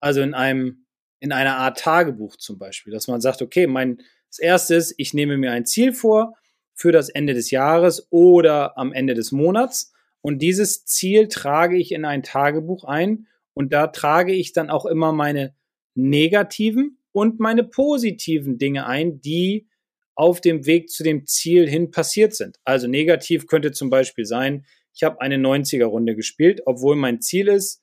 [0.00, 0.86] Also in einem
[1.18, 5.14] in einer Art Tagebuch zum Beispiel, dass man sagt, okay, mein das erste ist, ich
[5.14, 6.34] nehme mir ein Ziel vor
[6.74, 11.92] für das Ende des Jahres oder am Ende des Monats und dieses Ziel trage ich
[11.92, 15.54] in ein Tagebuch ein und da trage ich dann auch immer meine
[15.94, 19.68] negativen und meine positiven Dinge ein, die
[20.14, 22.58] auf dem Weg zu dem Ziel hin passiert sind.
[22.64, 27.48] Also negativ könnte zum Beispiel sein, ich habe eine 90er Runde gespielt, obwohl mein Ziel
[27.48, 27.82] ist,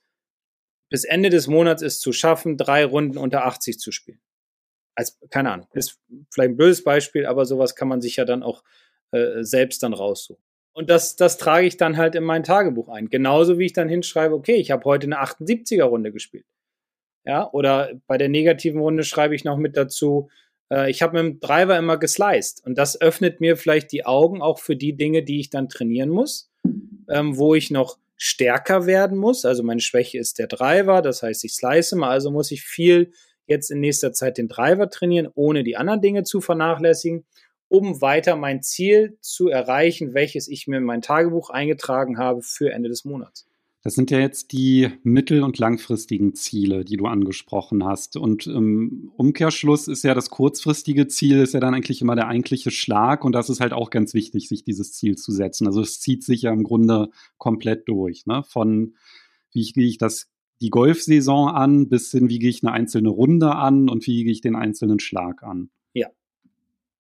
[0.94, 4.20] bis Ende des Monats es zu schaffen, drei Runden unter 80 zu spielen.
[4.94, 8.44] Als, keine Ahnung, ist vielleicht ein blödes Beispiel, aber sowas kann man sich ja dann
[8.44, 8.64] auch
[9.10, 10.44] äh, selbst dann raussuchen.
[10.72, 13.10] Und das, das trage ich dann halt in mein Tagebuch ein.
[13.10, 16.46] Genauso wie ich dann hinschreibe, okay, ich habe heute eine 78er Runde gespielt.
[17.26, 20.30] Ja, oder bei der negativen Runde schreibe ich noch mit dazu,
[20.72, 22.64] äh, ich habe mit dem Driver immer gesliced.
[22.68, 26.10] Und das öffnet mir vielleicht die Augen auch für die Dinge, die ich dann trainieren
[26.10, 26.52] muss,
[27.10, 29.44] ähm, wo ich noch stärker werden muss.
[29.44, 33.12] Also meine Schwäche ist der Driver, das heißt, ich slice mal, also muss ich viel
[33.48, 37.26] jetzt in nächster Zeit den Driver trainieren, ohne die anderen Dinge zu vernachlässigen,
[37.68, 42.72] um weiter mein Ziel zu erreichen, welches ich mir in mein Tagebuch eingetragen habe für
[42.72, 43.46] Ende des Monats.
[43.84, 48.16] Das sind ja jetzt die mittel- und langfristigen Ziele, die du angesprochen hast.
[48.16, 52.72] Und im Umkehrschluss ist ja das kurzfristige Ziel, ist ja dann eigentlich immer der eigentliche
[52.72, 53.26] Schlag.
[53.26, 55.68] Und das ist halt auch ganz wichtig, sich dieses Ziel zu setzen.
[55.68, 58.26] Also es zieht sich ja im Grunde komplett durch.
[58.26, 58.44] Ne?
[58.48, 58.96] Von
[59.52, 60.30] wie gehe ich das,
[60.62, 64.32] die Golfsaison an, bis hin, wie gehe ich eine einzelne Runde an und wie gehe
[64.32, 65.70] ich den einzelnen Schlag an.
[65.92, 66.08] Ja.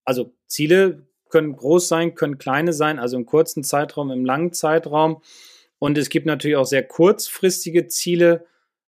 [0.03, 5.21] Also Ziele können groß sein, können kleine sein, also im kurzen Zeitraum, im langen Zeitraum.
[5.83, 8.45] Und es gibt natürlich auch sehr kurzfristige Ziele,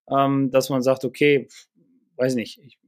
[0.08, 1.48] ähm, dass man sagt, okay,
[2.14, 2.78] weiß nicht, ich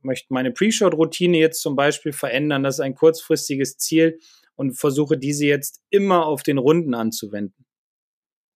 [0.00, 2.62] möchte meine Pre-Shot-Routine jetzt zum Beispiel verändern.
[2.62, 4.20] Das ist ein kurzfristiges Ziel
[4.54, 7.66] und versuche diese jetzt immer auf den Runden anzuwenden.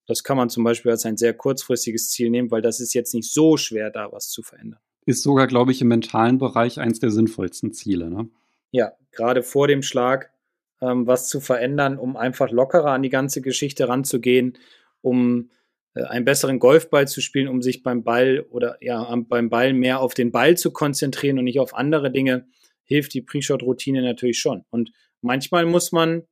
[0.07, 3.13] Das kann man zum Beispiel als ein sehr kurzfristiges Ziel nehmen, weil das ist jetzt
[3.13, 4.79] nicht so schwer, da was zu verändern.
[5.05, 8.09] Ist sogar, glaube ich, im mentalen Bereich eins der sinnvollsten Ziele.
[8.09, 8.29] Ne?
[8.71, 10.33] Ja, gerade vor dem Schlag
[10.81, 14.59] ähm, was zu verändern, um einfach lockerer an die ganze Geschichte ranzugehen
[15.03, 15.51] um
[15.95, 20.01] äh, einen besseren Golfball zu spielen, um sich beim Ball oder ja, beim Ball mehr
[20.01, 22.47] auf den Ball zu konzentrieren und nicht auf andere Dinge,
[22.85, 24.65] hilft die Pre-Shot-Routine natürlich schon.
[24.71, 26.23] Und manchmal muss man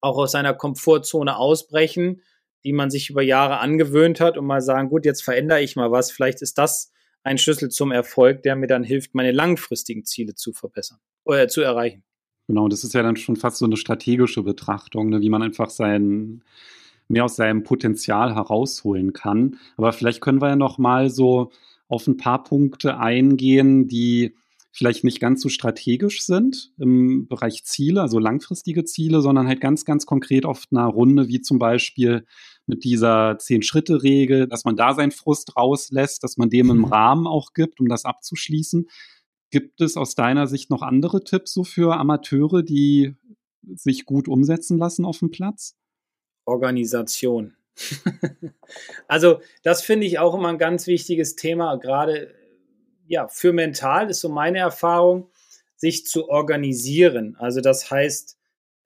[0.00, 2.22] auch aus seiner Komfortzone ausbrechen,
[2.64, 5.90] die man sich über Jahre angewöhnt hat und mal sagen, gut, jetzt verändere ich mal
[5.90, 6.10] was.
[6.10, 10.52] Vielleicht ist das ein Schlüssel zum Erfolg, der mir dann hilft, meine langfristigen Ziele zu
[10.52, 12.04] verbessern oder zu erreichen.
[12.46, 15.70] Genau, das ist ja dann schon fast so eine strategische Betrachtung, ne, wie man einfach
[15.70, 16.44] sein,
[17.08, 19.58] mehr aus seinem Potenzial herausholen kann.
[19.76, 21.50] Aber vielleicht können wir ja noch mal so
[21.88, 24.34] auf ein paar Punkte eingehen, die
[24.74, 29.84] vielleicht nicht ganz so strategisch sind im Bereich Ziele, also langfristige Ziele, sondern halt ganz,
[29.84, 32.26] ganz konkret auf einer Runde, wie zum Beispiel
[32.66, 36.84] mit dieser Zehn-Schritte-Regel, dass man da seinen Frust rauslässt, dass man dem im mhm.
[36.86, 38.88] Rahmen auch gibt, um das abzuschließen.
[39.50, 43.14] Gibt es aus deiner Sicht noch andere Tipps so für Amateure, die
[43.62, 45.76] sich gut umsetzen lassen auf dem Platz?
[46.44, 47.56] Organisation.
[49.08, 52.34] also das finde ich auch immer ein ganz wichtiges Thema, gerade
[53.06, 55.30] ja, für mental ist so meine Erfahrung,
[55.76, 57.36] sich zu organisieren.
[57.38, 58.38] Also das heißt,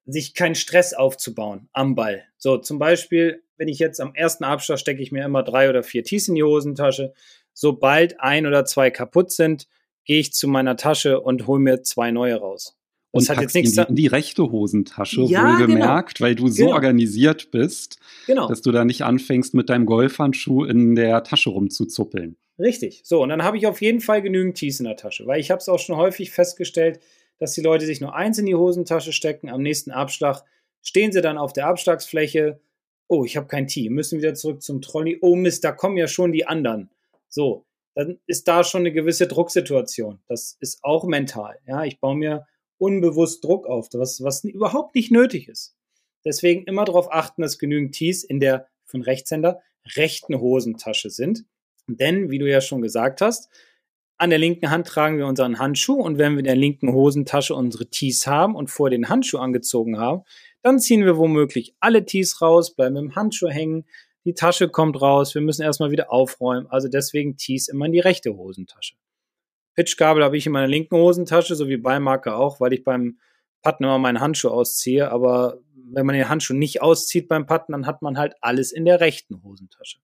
[0.07, 2.25] sich keinen Stress aufzubauen am Ball.
[2.39, 5.83] So zum Beispiel, wenn ich jetzt am ersten Abschlag stecke ich mir immer drei oder
[5.83, 7.13] vier Tees in die Hosentasche.
[7.53, 9.69] Sobald ein oder zwei kaputt sind,
[10.05, 12.78] gehe ich zu meiner Tasche und hole mir zwei neue raus.
[13.19, 16.27] Das und hat jetzt nichts in die, in die rechte Hosentasche, ja, wohlgemerkt, genau.
[16.27, 16.75] weil du so genau.
[16.75, 18.49] organisiert bist, genau.
[18.49, 22.37] dass du da nicht anfängst, mit deinem Golfhandschuh in der Tasche rumzuzuppeln.
[22.59, 23.03] Richtig.
[23.05, 25.51] So, und dann habe ich auf jeden Fall genügend Tees in der Tasche, weil ich
[25.51, 27.01] habe es auch schon häufig festgestellt,
[27.39, 30.43] dass die Leute sich nur eins in die Hosentasche stecken, am nächsten Abschlag
[30.83, 32.61] stehen sie dann auf der Abschlagsfläche,
[33.09, 36.09] oh, ich habe kein Tee, müssen wieder zurück zum Trolley, oh Mist, da kommen ja
[36.09, 36.91] schon die anderen.
[37.29, 40.21] So, dann ist da schon eine gewisse Drucksituation.
[40.29, 41.59] Das ist auch mental.
[41.67, 42.47] Ja, ich baue mir
[42.79, 45.75] unbewusst Druck auf, was, was überhaupt nicht nötig ist.
[46.25, 49.61] Deswegen immer darauf achten, dass genügend Tees in der von Rechtshänder
[49.97, 51.45] rechten Hosentasche sind.
[51.87, 53.49] Denn, wie du ja schon gesagt hast,
[54.19, 57.55] an der linken Hand tragen wir unseren Handschuh und wenn wir in der linken Hosentasche
[57.55, 60.23] unsere Tees haben und vor den Handschuh angezogen haben,
[60.63, 63.87] dann ziehen wir womöglich alle Tees raus, bleiben im Handschuh hängen,
[64.25, 66.67] die Tasche kommt raus, wir müssen erstmal wieder aufräumen.
[66.67, 68.97] Also deswegen Tees immer in die rechte Hosentasche.
[69.79, 73.21] Pitchgabel habe ich in meiner linken Hosentasche, so wie Beimarker auch, weil ich beim
[73.63, 75.09] Putten immer meinen Handschuh ausziehe.
[75.09, 78.85] Aber wenn man den Handschuh nicht auszieht beim Putten, dann hat man halt alles in
[78.85, 79.99] der rechten Hosentasche.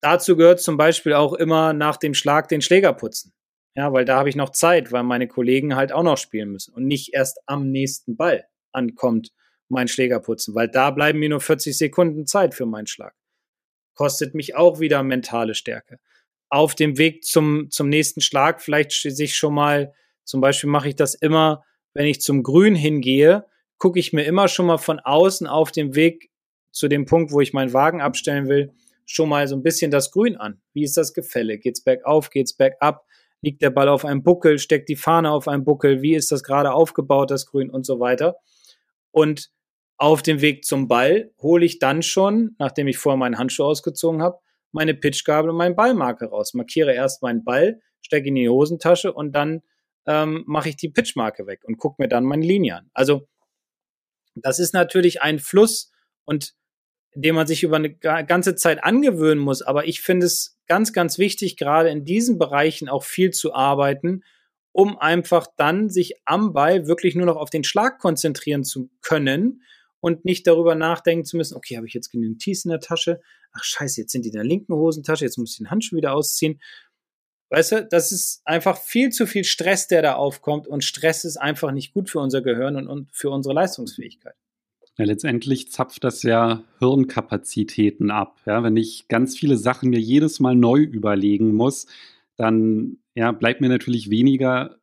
[0.00, 3.32] Dazu gehört zum Beispiel auch immer nach dem Schlag den Schläger putzen.
[3.74, 6.74] Ja, weil da habe ich noch Zeit, weil meine Kollegen halt auch noch spielen müssen
[6.74, 9.32] und nicht erst am nächsten Ball ankommt
[9.68, 13.16] mein Schläger putzen, weil da bleiben mir nur 40 Sekunden Zeit für meinen Schlag.
[13.94, 15.98] Kostet mich auch wieder mentale Stärke
[16.54, 20.94] auf dem Weg zum, zum nächsten Schlag vielleicht sich schon mal, zum Beispiel mache ich
[20.94, 21.64] das immer,
[21.94, 23.44] wenn ich zum Grün hingehe,
[23.76, 26.30] gucke ich mir immer schon mal von außen auf dem Weg
[26.70, 28.72] zu dem Punkt, wo ich meinen Wagen abstellen will,
[29.04, 30.60] schon mal so ein bisschen das Grün an.
[30.72, 31.58] Wie ist das Gefälle?
[31.58, 32.30] Geht's bergauf?
[32.30, 33.04] Geht's bergab?
[33.42, 34.60] Liegt der Ball auf einem Buckel?
[34.60, 36.02] Steckt die Fahne auf einem Buckel?
[36.02, 38.36] Wie ist das gerade aufgebaut, das Grün und so weiter?
[39.10, 39.50] Und
[39.96, 44.22] auf dem Weg zum Ball hole ich dann schon, nachdem ich vorher meinen Handschuh ausgezogen
[44.22, 44.38] habe,
[44.74, 46.52] meine Pitchgabel und meinen Ballmarker raus.
[46.54, 49.62] Markiere erst meinen Ball, stecke in die Hosentasche und dann
[50.06, 52.90] ähm, mache ich die Pitchmarke weg und gucke mir dann meine Linie an.
[52.92, 53.28] Also
[54.34, 55.92] das ist natürlich ein Fluss
[56.24, 56.54] und
[57.14, 59.62] den man sich über eine ganze Zeit angewöhnen muss.
[59.62, 64.24] Aber ich finde es ganz, ganz wichtig, gerade in diesen Bereichen auch viel zu arbeiten,
[64.72, 69.62] um einfach dann sich am Ball wirklich nur noch auf den Schlag konzentrieren zu können
[70.04, 73.22] und nicht darüber nachdenken zu müssen, okay, habe ich jetzt genügend Tees in der Tasche?
[73.52, 76.12] Ach scheiße, jetzt sind die in der linken Hosentasche, jetzt muss ich den Handschuh wieder
[76.12, 76.60] ausziehen.
[77.48, 81.38] Weißt du, das ist einfach viel zu viel Stress, der da aufkommt und Stress ist
[81.38, 84.34] einfach nicht gut für unser Gehirn und, und für unsere Leistungsfähigkeit.
[84.98, 88.42] Ja, letztendlich zapft das ja Hirnkapazitäten ab.
[88.44, 91.86] Ja, wenn ich ganz viele Sachen mir jedes Mal neu überlegen muss,
[92.36, 94.76] dann ja, bleibt mir natürlich weniger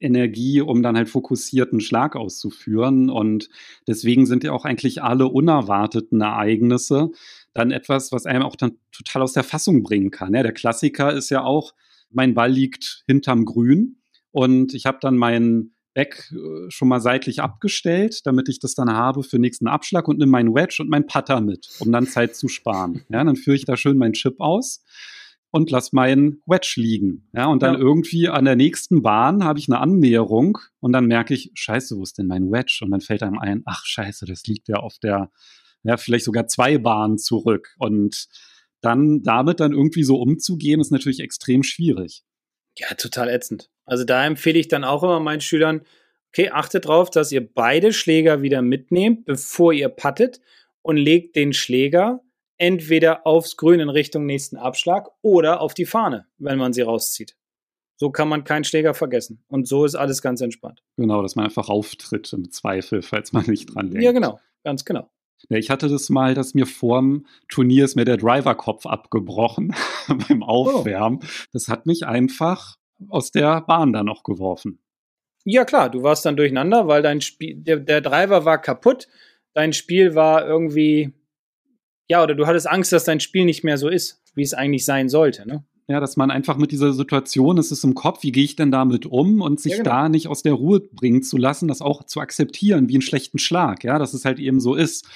[0.00, 3.10] Energie, um dann halt fokussierten Schlag auszuführen.
[3.10, 3.48] Und
[3.86, 7.10] deswegen sind ja auch eigentlich alle unerwarteten Ereignisse
[7.54, 10.34] dann etwas, was einem auch dann total aus der Fassung bringen kann.
[10.34, 11.74] Ja, der Klassiker ist ja auch,
[12.10, 13.96] mein Ball liegt hinterm Grün
[14.30, 18.92] und ich habe dann meinen Back äh, schon mal seitlich abgestellt, damit ich das dann
[18.92, 22.36] habe für nächsten Abschlag und nehme meinen Wedge und meinen Putter mit, um dann Zeit
[22.36, 23.04] zu sparen.
[23.08, 24.84] Ja, dann führe ich da schön meinen Chip aus
[25.50, 27.28] und lass meinen Wedge liegen.
[27.32, 27.80] Ja, und dann ja.
[27.80, 32.02] irgendwie an der nächsten Bahn habe ich eine Annäherung und dann merke ich, scheiße, wo
[32.02, 32.80] ist denn mein Wedge?
[32.82, 35.30] Und dann fällt einem ein, ach scheiße, das liegt ja auf der,
[35.84, 37.74] ja, vielleicht sogar zwei Bahnen zurück.
[37.78, 38.28] Und
[38.80, 42.24] dann damit dann irgendwie so umzugehen, ist natürlich extrem schwierig.
[42.76, 43.70] Ja, total ätzend.
[43.84, 45.80] Also da empfehle ich dann auch immer meinen Schülern,
[46.28, 50.40] okay, achtet drauf, dass ihr beide Schläger wieder mitnehmt, bevor ihr puttet
[50.82, 52.20] und legt den Schläger
[52.58, 57.36] entweder aufs Grün in Richtung nächsten Abschlag oder auf die Fahne, wenn man sie rauszieht.
[57.96, 59.42] So kann man keinen Schläger vergessen.
[59.48, 60.82] Und so ist alles ganz entspannt.
[60.96, 64.04] Genau, dass man einfach auftritt im Zweifel, falls man nicht dran denkt.
[64.04, 65.10] Ja, genau, ganz genau.
[65.48, 69.74] Ich hatte das mal, dass mir vorm Turnier ist mir der Driverkopf abgebrochen
[70.28, 71.20] beim Aufwärmen.
[71.22, 71.26] Oh.
[71.52, 72.76] Das hat mich einfach
[73.08, 74.80] aus der Bahn da noch geworfen.
[75.44, 79.08] Ja, klar, du warst dann durcheinander, weil dein Spiel, der, der Driver war kaputt,
[79.54, 81.14] dein Spiel war irgendwie
[82.08, 84.84] ja, oder du hattest Angst, dass dein Spiel nicht mehr so ist, wie es eigentlich
[84.84, 85.64] sein sollte, ne?
[85.90, 88.70] Ja, dass man einfach mit dieser Situation, es ist im Kopf, wie gehe ich denn
[88.70, 89.90] damit um und sich ja, genau.
[89.90, 93.38] da nicht aus der Ruhe bringen zu lassen, das auch zu akzeptieren wie einen schlechten
[93.38, 95.08] Schlag, ja, dass es halt eben so ist.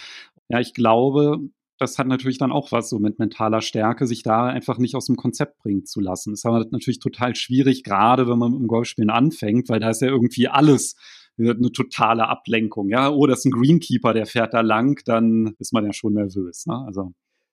[0.49, 1.41] Ja, ich glaube,
[1.79, 5.07] das hat natürlich dann auch was so mit mentaler Stärke, sich da einfach nicht aus
[5.07, 6.31] dem Konzept bringen zu lassen.
[6.31, 10.01] Das ist aber natürlich total schwierig, gerade wenn man im Golfspielen anfängt, weil da ist
[10.01, 10.95] ja irgendwie alles
[11.39, 12.89] eine totale Ablenkung.
[12.89, 16.15] Ja, oh, das ist ein Greenkeeper, der fährt da lang, dann ist man ja schon
[16.15, 16.67] nervös.
[16.67, 16.85] Ne?
[16.87, 17.13] Also.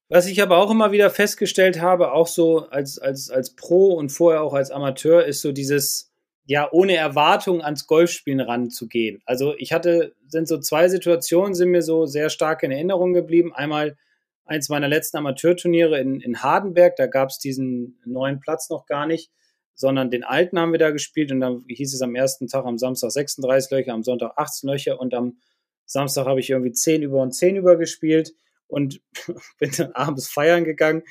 [0.10, 4.12] Was ich aber auch immer wieder festgestellt habe, auch so als, als, als Pro und
[4.12, 6.12] vorher auch als Amateur, ist so dieses,
[6.46, 9.22] ja, ohne Erwartung ans Golfspielen ranzugehen.
[9.26, 13.54] Also ich hatte, sind so zwei Situationen, sind mir so sehr stark in Erinnerung geblieben.
[13.54, 13.98] Einmal
[14.46, 19.06] eins meiner letzten Amateurturniere in, in Hardenberg, da gab es diesen neuen Platz noch gar
[19.06, 19.32] nicht
[19.80, 22.78] sondern den alten haben wir da gespielt und dann hieß es am ersten Tag am
[22.78, 25.38] Samstag 36 Löcher, am Sonntag 18 Löcher und am
[25.86, 28.34] Samstag habe ich irgendwie 10 über und 10 über gespielt
[28.68, 29.00] und
[29.58, 31.04] bin dann abends feiern gegangen.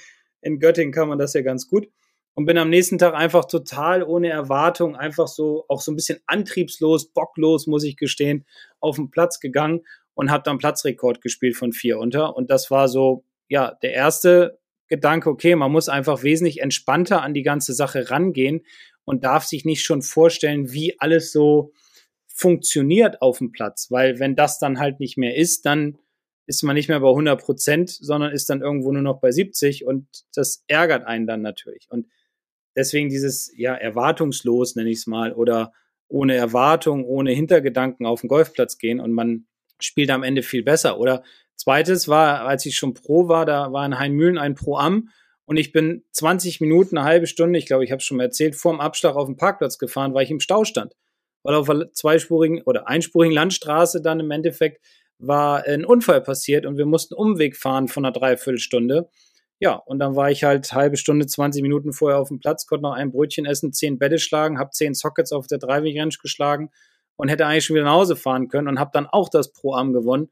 [0.42, 1.88] In Göttingen kann man das ja ganz gut
[2.34, 6.20] und bin am nächsten Tag einfach total ohne Erwartung, einfach so auch so ein bisschen
[6.26, 8.44] antriebslos, bocklos, muss ich gestehen,
[8.80, 9.80] auf den Platz gegangen
[10.12, 14.58] und habe dann Platzrekord gespielt von vier unter und das war so ja der erste
[14.88, 18.64] Gedanke, okay, man muss einfach wesentlich entspannter an die ganze Sache rangehen
[19.04, 21.72] und darf sich nicht schon vorstellen, wie alles so
[22.26, 25.98] funktioniert auf dem Platz, weil wenn das dann halt nicht mehr ist, dann
[26.46, 29.84] ist man nicht mehr bei 100 Prozent, sondern ist dann irgendwo nur noch bei 70
[29.84, 31.88] und das ärgert einen dann natürlich.
[31.90, 32.06] Und
[32.74, 35.72] deswegen dieses, ja, erwartungslos nenne ich es mal oder
[36.08, 39.46] ohne Erwartung, ohne Hintergedanken auf den Golfplatz gehen und man
[39.78, 40.98] spielt am Ende viel besser.
[40.98, 41.22] Oder
[41.58, 45.10] Zweites war, als ich schon Pro war, da war in Heinmühlen ein Pro-Am
[45.44, 48.24] und ich bin 20 Minuten, eine halbe Stunde, ich glaube, ich habe es schon mal
[48.24, 50.94] erzählt, vorm Abschlag auf den Parkplatz gefahren, weil ich im Stau stand.
[51.42, 54.80] Weil auf einer zweispurigen oder einspurigen Landstraße dann im Endeffekt
[55.18, 59.08] war ein Unfall passiert und wir mussten Umweg fahren von einer Dreiviertelstunde.
[59.58, 62.84] Ja, und dann war ich halt halbe Stunde, 20 Minuten vorher auf dem Platz, konnte
[62.84, 66.70] noch ein Brötchen essen, zehn Bälle schlagen, habe zehn Sockets auf der Driving Range geschlagen
[67.16, 69.92] und hätte eigentlich schon wieder nach Hause fahren können und habe dann auch das Pro-Am
[69.92, 70.30] gewonnen.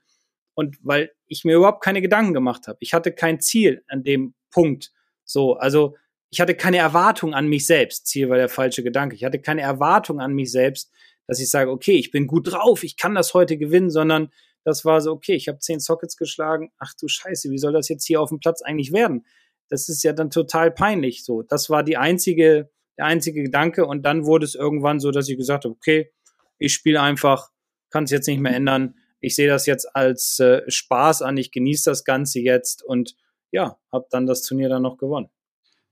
[0.56, 2.78] Und weil ich mir überhaupt keine Gedanken gemacht habe.
[2.80, 4.90] Ich hatte kein Ziel an dem Punkt.
[5.22, 5.96] So, also
[6.30, 8.06] ich hatte keine Erwartung an mich selbst.
[8.06, 9.14] Ziel war der falsche Gedanke.
[9.14, 10.90] Ich hatte keine Erwartung an mich selbst,
[11.26, 14.30] dass ich sage, okay, ich bin gut drauf, ich kann das heute gewinnen, sondern
[14.64, 16.72] das war so, okay, ich habe zehn Sockets geschlagen.
[16.78, 19.26] Ach du Scheiße, wie soll das jetzt hier auf dem Platz eigentlich werden?
[19.68, 21.22] Das ist ja dann total peinlich.
[21.22, 23.84] So, das war die einzige, der einzige Gedanke.
[23.84, 26.10] Und dann wurde es irgendwann so, dass ich gesagt habe, okay,
[26.58, 27.50] ich spiele einfach,
[27.90, 28.94] kann es jetzt nicht mehr ändern
[29.26, 33.16] ich sehe das jetzt als äh, Spaß an, ich genieße das Ganze jetzt und
[33.50, 35.28] ja, habe dann das Turnier dann noch gewonnen.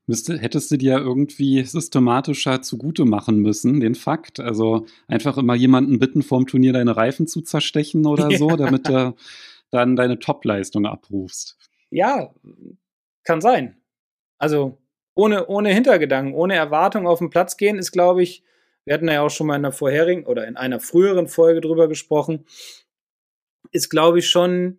[0.07, 4.39] Müsste, hättest du dir irgendwie systematischer zugute machen müssen, den Fakt?
[4.39, 8.39] Also einfach immer jemanden bitten, vorm Turnier deine Reifen zu zerstechen oder ja.
[8.39, 9.17] so, damit du
[9.73, 11.57] dann deine Topleistung abrufst.
[11.91, 12.33] Ja,
[13.25, 13.83] kann sein.
[14.39, 14.79] Also
[15.17, 18.45] ohne, ohne Hintergedanken, ohne Erwartung auf den Platz gehen, ist, glaube ich,
[18.85, 21.89] wir hatten ja auch schon mal in einer vorherigen oder in einer früheren Folge drüber
[21.89, 22.45] gesprochen,
[23.75, 24.79] ist, glaube ich, schon,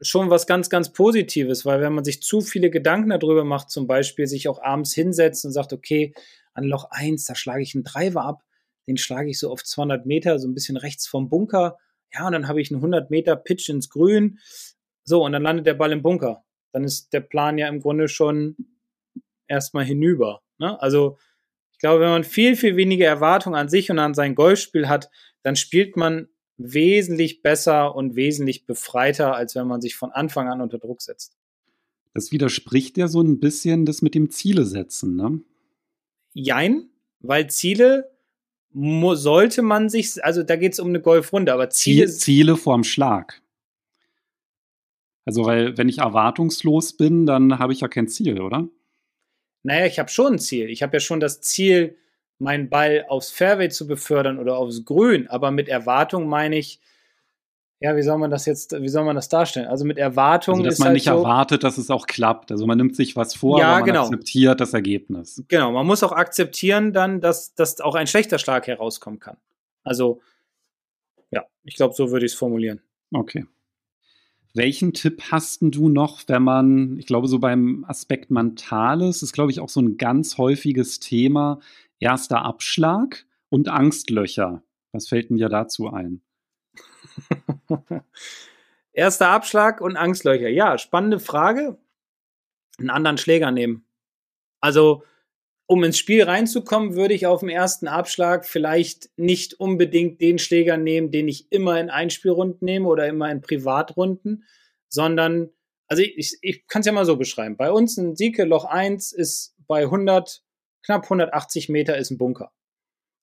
[0.00, 3.86] schon was ganz, ganz Positives, weil wenn man sich zu viele Gedanken darüber macht, zum
[3.86, 6.12] Beispiel sich auch abends hinsetzt und sagt, okay,
[6.52, 8.42] an Loch 1, da schlage ich einen Driver ab,
[8.88, 11.78] den schlage ich so auf 200 Meter, so ein bisschen rechts vom Bunker,
[12.12, 14.40] ja, und dann habe ich einen 100 Meter Pitch ins Grün,
[15.04, 16.44] so, und dann landet der Ball im Bunker.
[16.72, 18.56] Dann ist der Plan ja im Grunde schon
[19.46, 20.42] erstmal hinüber.
[20.58, 20.80] Ne?
[20.82, 21.18] Also,
[21.72, 25.10] ich glaube, wenn man viel, viel weniger Erwartung an sich und an sein Golfspiel hat,
[25.42, 26.28] dann spielt man
[26.64, 31.36] wesentlich besser und wesentlich befreiter, als wenn man sich von Anfang an unter Druck setzt.
[32.14, 35.40] Das widerspricht ja so ein bisschen das mit dem Ziele setzen, ne?
[36.34, 36.90] Jein,
[37.20, 38.10] weil Ziele
[38.74, 42.08] sollte man sich, also da geht es um eine Golfrunde, aber Ziele.
[42.08, 43.42] Ziele vorm Schlag.
[45.24, 48.68] Also, weil, wenn ich erwartungslos bin, dann habe ich ja kein Ziel, oder?
[49.62, 50.68] Naja, ich habe schon ein Ziel.
[50.68, 51.96] Ich habe ja schon das Ziel,
[52.42, 56.80] meinen Ball aufs Fairway zu befördern oder aufs Grün, aber mit Erwartung meine ich,
[57.78, 59.66] ja, wie soll man das jetzt, wie soll man das darstellen?
[59.66, 60.56] Also mit Erwartung.
[60.56, 62.52] Also, dass man halt nicht so, erwartet, dass es auch klappt.
[62.52, 64.04] Also man nimmt sich was vor, ja, aber man genau.
[64.04, 65.42] akzeptiert das Ergebnis.
[65.48, 69.36] Genau, man muss auch akzeptieren dann, dass, dass auch ein schlechter Schlag herauskommen kann.
[69.82, 70.20] Also,
[71.32, 72.80] ja, ich glaube, so würde ich es formulieren.
[73.12, 73.46] Okay.
[74.54, 79.50] Welchen Tipp hast du noch, wenn man, ich glaube, so beim Aspekt Mentales ist, glaube
[79.50, 81.58] ich, auch so ein ganz häufiges Thema,
[82.02, 84.62] erster Abschlag und Angstlöcher.
[84.92, 86.22] Was fällt denn dir dazu ein?
[88.92, 90.48] erster Abschlag und Angstlöcher.
[90.48, 91.78] Ja, spannende Frage.
[92.78, 93.86] Einen anderen Schläger nehmen.
[94.60, 95.04] Also,
[95.66, 100.76] um ins Spiel reinzukommen, würde ich auf dem ersten Abschlag vielleicht nicht unbedingt den Schläger
[100.76, 104.44] nehmen, den ich immer in Einspielrunden nehme oder immer in Privatrunden,
[104.88, 105.50] sondern,
[105.86, 107.56] also ich, ich, kann es ja mal so beschreiben.
[107.56, 110.42] Bei uns ein Sieke Loch 1 ist bei 100,
[110.84, 112.52] knapp 180 Meter ist ein Bunker.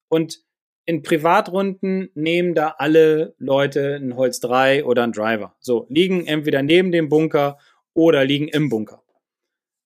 [0.08, 0.44] Und
[0.86, 5.56] in Privatrunden nehmen da alle Leute ein Holz 3 oder ein Driver.
[5.60, 7.60] So, liegen entweder neben dem Bunker
[7.94, 9.04] oder liegen im Bunker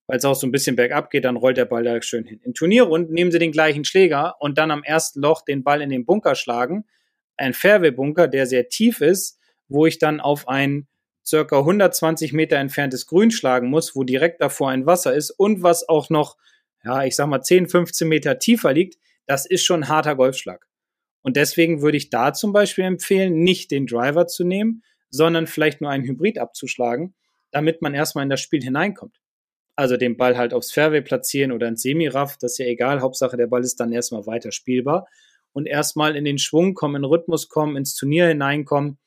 [0.07, 2.39] weil es auch so ein bisschen bergab geht, dann rollt der Ball da schön hin.
[2.43, 5.89] In Turnierrunden nehmen sie den gleichen Schläger und dann am ersten Loch den Ball in
[5.89, 6.85] den Bunker schlagen.
[7.37, 10.87] Ein Fairway-Bunker, der sehr tief ist, wo ich dann auf ein
[11.25, 15.87] circa 120 Meter entferntes Grün schlagen muss, wo direkt davor ein Wasser ist und was
[15.87, 16.37] auch noch,
[16.83, 20.67] ja, ich sag mal 10, 15 Meter tiefer liegt, das ist schon ein harter Golfschlag.
[21.21, 25.79] Und deswegen würde ich da zum Beispiel empfehlen, nicht den Driver zu nehmen, sondern vielleicht
[25.79, 27.15] nur einen Hybrid abzuschlagen,
[27.51, 29.17] damit man erstmal in das Spiel hineinkommt.
[29.75, 33.01] Also den Ball halt aufs Fairway platzieren oder ins Semiraff, das ist ja egal.
[33.01, 35.07] Hauptsache der Ball ist dann erstmal weiter spielbar.
[35.53, 38.97] Und erstmal in den Schwung kommen, in den Rhythmus kommen, ins Turnier hineinkommen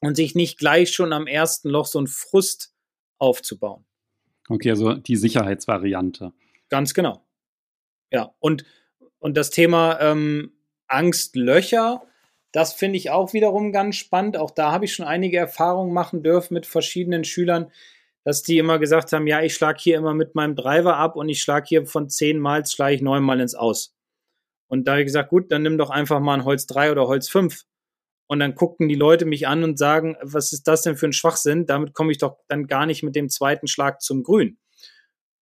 [0.00, 2.72] und sich nicht gleich schon am ersten Loch so einen Frust
[3.18, 3.84] aufzubauen.
[4.48, 6.32] Okay, also die Sicherheitsvariante.
[6.72, 7.22] Ganz genau.
[8.10, 8.64] Ja, und,
[9.18, 10.52] und das Thema ähm,
[10.88, 12.02] Angstlöcher,
[12.50, 14.38] das finde ich auch wiederum ganz spannend.
[14.38, 17.70] Auch da habe ich schon einige Erfahrungen machen dürfen mit verschiedenen Schülern,
[18.24, 21.28] dass die immer gesagt haben, ja, ich schlage hier immer mit meinem Driver ab und
[21.28, 23.94] ich schlage hier von zehn Mal, schlage ich neun Mal ins Aus.
[24.66, 27.06] Und da habe ich gesagt, gut, dann nimm doch einfach mal ein Holz 3 oder
[27.06, 27.64] Holz 5.
[28.28, 31.12] Und dann guckten die Leute mich an und sagen, was ist das denn für ein
[31.12, 31.66] Schwachsinn?
[31.66, 34.56] Damit komme ich doch dann gar nicht mit dem zweiten Schlag zum Grün.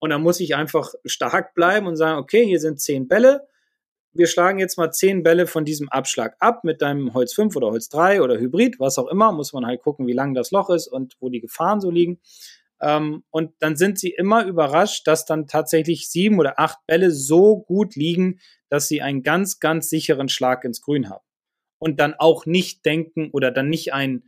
[0.00, 3.46] Und dann muss ich einfach stark bleiben und sagen, okay, hier sind zehn Bälle.
[4.12, 7.68] Wir schlagen jetzt mal zehn Bälle von diesem Abschlag ab mit deinem Holz 5 oder
[7.68, 9.30] Holz 3 oder Hybrid, was auch immer.
[9.30, 12.18] Muss man halt gucken, wie lang das Loch ist und wo die Gefahren so liegen.
[12.80, 17.58] Ähm, und dann sind sie immer überrascht, dass dann tatsächlich sieben oder acht Bälle so
[17.58, 21.24] gut liegen, dass sie einen ganz, ganz sicheren Schlag ins Grün haben.
[21.78, 24.24] Und dann auch nicht denken oder dann nicht ein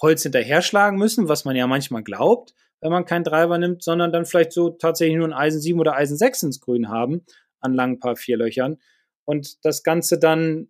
[0.00, 4.12] Holz hinterher schlagen müssen, was man ja manchmal glaubt, wenn man keinen Driver nimmt, sondern
[4.12, 7.24] dann vielleicht so tatsächlich nur ein Eisen 7 oder Eisen 6 ins Grün haben,
[7.60, 8.78] an langen paar vier Löchern.
[9.24, 10.68] Und das Ganze dann,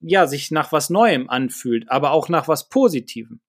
[0.00, 3.40] ja, sich nach was Neuem anfühlt, aber auch nach was Positivem.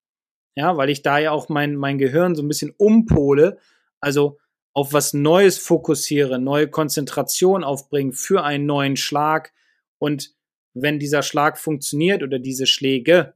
[0.55, 3.57] Ja, weil ich da ja auch mein, mein Gehirn so ein bisschen umpole,
[3.99, 4.37] also
[4.73, 9.53] auf was Neues fokussiere, neue Konzentration aufbringen für einen neuen Schlag.
[9.97, 10.33] Und
[10.73, 13.33] wenn dieser Schlag funktioniert oder diese Schläge,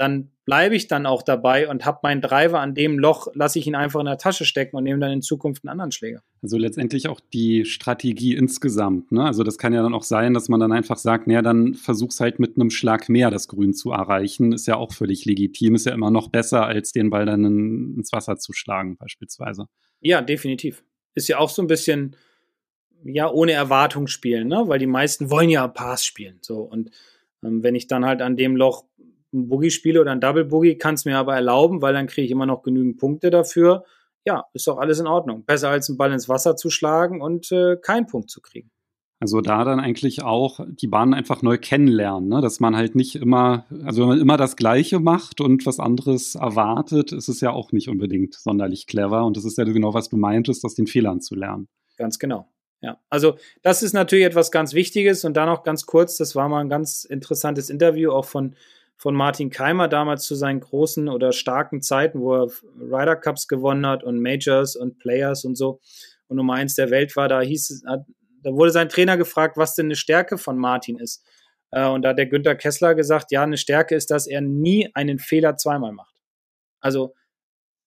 [0.00, 3.66] dann bleibe ich dann auch dabei und habe meinen Driver an dem Loch, lasse ich
[3.66, 6.22] ihn einfach in der Tasche stecken und nehme dann in Zukunft einen anderen Schläger.
[6.40, 9.12] Also letztendlich auch die Strategie insgesamt.
[9.12, 9.22] Ne?
[9.22, 12.18] Also das kann ja dann auch sein, dass man dann einfach sagt, naja, dann versuch's
[12.18, 14.52] halt mit einem Schlag mehr das Grün zu erreichen.
[14.52, 18.10] Ist ja auch völlig legitim, ist ja immer noch besser, als den Ball dann ins
[18.14, 19.66] Wasser zu schlagen beispielsweise.
[20.00, 20.82] Ja, definitiv.
[21.14, 22.16] Ist ja auch so ein bisschen,
[23.04, 24.64] ja, ohne Erwartung spielen, ne?
[24.66, 26.38] weil die meisten wollen ja Pass spielen.
[26.40, 26.90] So und
[27.44, 28.84] ähm, wenn ich dann halt an dem Loch
[29.32, 32.24] ein Boogie spiele oder ein Double Boogie, kann es mir aber erlauben, weil dann kriege
[32.24, 33.84] ich immer noch genügend Punkte dafür.
[34.24, 35.44] Ja, ist doch alles in Ordnung.
[35.44, 38.70] Besser als einen Ball ins Wasser zu schlagen und äh, keinen Punkt zu kriegen.
[39.22, 42.40] Also da dann eigentlich auch die Bahn einfach neu kennenlernen, ne?
[42.40, 46.36] dass man halt nicht immer, also wenn man immer das Gleiche macht und was anderes
[46.36, 49.26] erwartet, ist es ja auch nicht unbedingt sonderlich clever.
[49.26, 51.68] Und das ist ja genau, was du meintest, aus den Fehlern zu lernen.
[51.98, 52.48] Ganz genau.
[52.80, 56.48] Ja, also das ist natürlich etwas ganz Wichtiges und dann noch ganz kurz, das war
[56.48, 58.54] mal ein ganz interessantes Interview auch von,
[59.00, 62.48] von Martin Keimer damals zu seinen großen oder starken Zeiten, wo er
[62.78, 65.80] Ryder Cups gewonnen hat und Majors und Players und so
[66.28, 69.74] und Nummer eins der Welt war, da hieß es, da wurde sein Trainer gefragt, was
[69.74, 71.24] denn eine Stärke von Martin ist.
[71.70, 74.90] Äh, und da hat der Günther Kessler gesagt, ja, eine Stärke ist, dass er nie
[74.94, 76.14] einen Fehler zweimal macht.
[76.80, 77.14] Also,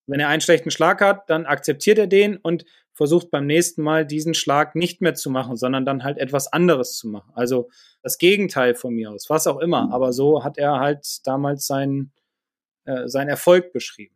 [0.08, 4.06] wenn er einen schlechten Schlag hat, dann akzeptiert er den und versucht beim nächsten Mal
[4.06, 7.32] diesen Schlag nicht mehr zu machen, sondern dann halt etwas anderes zu machen.
[7.34, 7.70] Also
[8.02, 9.88] das Gegenteil von mir aus, was auch immer.
[9.88, 9.92] Mhm.
[9.92, 12.12] Aber so hat er halt damals seinen,
[12.86, 14.16] äh, seinen Erfolg beschrieben.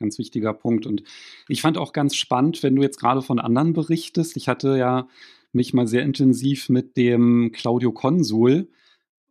[0.00, 0.86] Ganz wichtiger Punkt.
[0.86, 1.02] Und
[1.48, 4.36] ich fand auch ganz spannend, wenn du jetzt gerade von anderen berichtest.
[4.36, 5.08] Ich hatte ja
[5.52, 8.70] mich mal sehr intensiv mit dem Claudio Konsul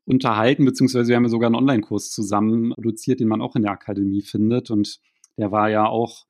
[0.05, 3.71] unterhalten, beziehungsweise wir haben ja sogar einen Online-Kurs zusammen produziert, den man auch in der
[3.71, 4.69] Akademie findet.
[4.71, 4.99] Und
[5.37, 6.25] der war ja auch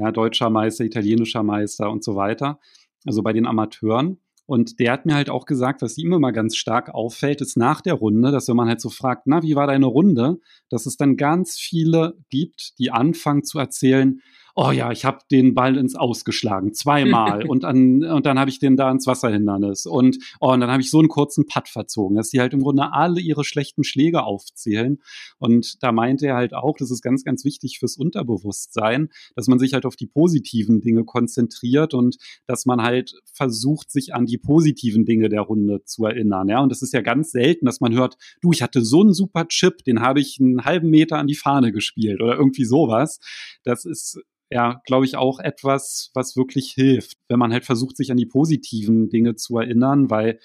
[0.00, 2.58] ja, deutscher Meister, italienischer Meister und so weiter.
[3.06, 4.18] Also bei den Amateuren.
[4.46, 7.80] Und der hat mir halt auch gesagt, was ihm immer ganz stark auffällt, ist nach
[7.80, 10.40] der Runde, dass wenn man halt so fragt, na, wie war deine Runde,
[10.70, 14.20] dass es dann ganz viele gibt, die anfangen zu erzählen,
[14.62, 18.58] oh ja, ich habe den Ball ins Ausgeschlagen, zweimal und, an, und dann habe ich
[18.58, 22.16] den da ins Wasserhindernis und, oh, und dann habe ich so einen kurzen Putt verzogen,
[22.16, 24.98] dass die halt im Grunde alle ihre schlechten Schläge aufzählen.
[25.38, 29.58] Und da meinte er halt auch, das ist ganz, ganz wichtig fürs Unterbewusstsein, dass man
[29.58, 34.36] sich halt auf die positiven Dinge konzentriert und dass man halt versucht, sich an die
[34.36, 36.50] positiven Dinge der Runde zu erinnern.
[36.50, 39.14] Ja, und das ist ja ganz selten, dass man hört, du, ich hatte so einen
[39.14, 43.20] super Chip, den habe ich einen halben Meter an die Fahne gespielt oder irgendwie sowas.
[43.64, 44.20] Das ist
[44.50, 48.26] ja, glaube ich, auch etwas, was wirklich hilft, wenn man halt versucht, sich an die
[48.26, 50.40] positiven Dinge zu erinnern, weil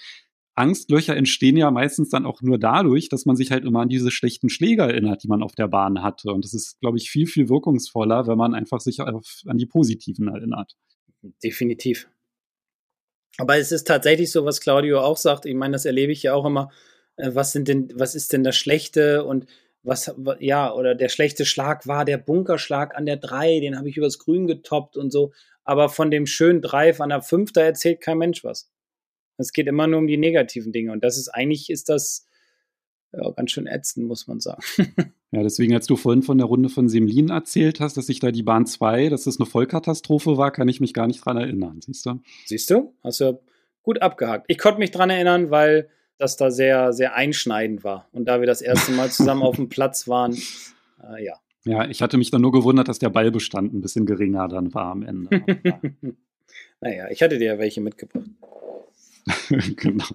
[0.54, 4.10] Angstlöcher entstehen ja meistens dann auch nur dadurch, dass man sich halt immer an diese
[4.10, 6.32] schlechten Schläge erinnert, die man auf der Bahn hatte.
[6.32, 9.66] Und das ist, glaube ich, viel, viel wirkungsvoller, wenn man einfach sich auf, an die
[9.66, 10.74] positiven erinnert.
[11.44, 12.08] Definitiv.
[13.38, 15.44] Aber es ist tatsächlich so, was Claudio auch sagt.
[15.44, 16.70] Ich meine, das erlebe ich ja auch immer.
[17.16, 19.24] Äh, was sind denn, was ist denn das Schlechte?
[19.24, 19.46] Und
[19.86, 23.96] was, ja, oder der schlechte Schlag war der Bunkerschlag an der 3, den habe ich
[23.96, 25.32] übers Grün getoppt und so.
[25.64, 28.70] Aber von dem schönen Drive an der 5, da erzählt kein Mensch was.
[29.38, 30.92] Es geht immer nur um die negativen Dinge.
[30.92, 32.26] Und das ist eigentlich, ist das
[33.12, 34.62] ja, ganz schön ätzend, muss man sagen.
[35.32, 38.30] Ja, deswegen, als du vorhin von der Runde von Semlin erzählt hast, dass sich da
[38.30, 41.80] die Bahn 2, dass das eine Vollkatastrophe war, kann ich mich gar nicht dran erinnern,
[41.84, 42.20] siehst du?
[42.46, 42.94] Siehst du?
[43.02, 43.38] Hast du
[43.82, 44.46] gut abgehakt.
[44.48, 48.08] Ich konnte mich dran erinnern, weil das da sehr, sehr einschneidend war.
[48.12, 50.34] Und da wir das erste Mal zusammen auf dem Platz waren,
[51.02, 51.34] äh, ja.
[51.64, 54.86] Ja, ich hatte mich dann nur gewundert, dass der Ballbestand ein bisschen geringer dann war
[54.86, 55.42] am Ende.
[56.80, 58.30] naja, ich hatte dir ja welche mitgebracht.
[59.76, 60.06] genau.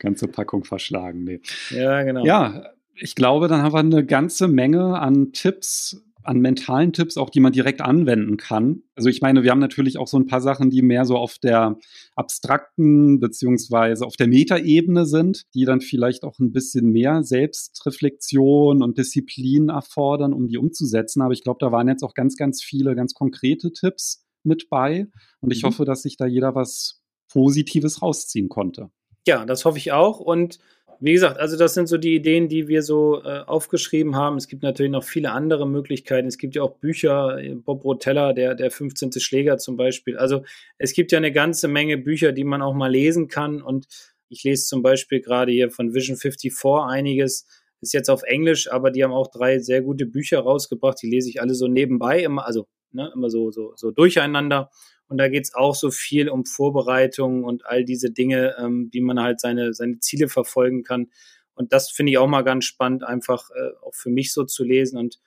[0.00, 1.22] Ganze Packung verschlagen.
[1.22, 1.40] Nee.
[1.70, 2.24] Ja, genau.
[2.24, 7.30] Ja, ich glaube, dann haben wir eine ganze Menge an Tipps an mentalen Tipps auch,
[7.30, 8.82] die man direkt anwenden kann.
[8.94, 11.38] Also ich meine, wir haben natürlich auch so ein paar Sachen, die mehr so auf
[11.38, 11.78] der
[12.14, 18.98] abstrakten beziehungsweise auf der Metaebene sind, die dann vielleicht auch ein bisschen mehr Selbstreflexion und
[18.98, 21.22] Disziplin erfordern, um die umzusetzen.
[21.22, 25.06] Aber ich glaube, da waren jetzt auch ganz, ganz viele ganz konkrete Tipps mit bei.
[25.40, 25.68] Und ich mhm.
[25.68, 28.90] hoffe, dass sich da jeder was Positives rausziehen konnte.
[29.26, 30.20] Ja, das hoffe ich auch.
[30.20, 30.58] Und
[31.00, 34.36] wie gesagt, also das sind so die Ideen, die wir so äh, aufgeschrieben haben.
[34.36, 36.26] Es gibt natürlich noch viele andere Möglichkeiten.
[36.26, 39.12] Es gibt ja auch Bücher, äh, Bob Rotella, der, der 15.
[39.12, 40.16] Schläger zum Beispiel.
[40.16, 40.44] Also
[40.78, 43.62] es gibt ja eine ganze Menge Bücher, die man auch mal lesen kann.
[43.62, 43.86] Und
[44.28, 46.52] ich lese zum Beispiel gerade hier von Vision 54
[46.86, 47.46] einiges.
[47.80, 51.00] Ist jetzt auf Englisch, aber die haben auch drei sehr gute Bücher rausgebracht.
[51.02, 54.70] Die lese ich alle so nebenbei, immer, also ne, immer so, so, so durcheinander.
[55.08, 59.00] Und da geht es auch so viel um Vorbereitung und all diese Dinge, ähm, wie
[59.00, 61.10] man halt seine, seine Ziele verfolgen kann.
[61.54, 64.64] Und das finde ich auch mal ganz spannend, einfach äh, auch für mich so zu
[64.64, 64.98] lesen.
[64.98, 65.18] Und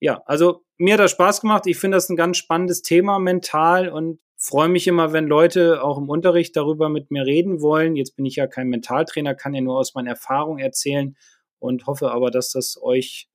[0.00, 1.66] ja, also mir hat das Spaß gemacht.
[1.66, 5.98] Ich finde das ein ganz spannendes Thema mental und freue mich immer, wenn Leute auch
[5.98, 7.96] im Unterricht darüber mit mir reden wollen.
[7.96, 11.16] Jetzt bin ich ja kein Mentaltrainer, kann ja nur aus meiner Erfahrung erzählen
[11.58, 13.28] und hoffe aber, dass das euch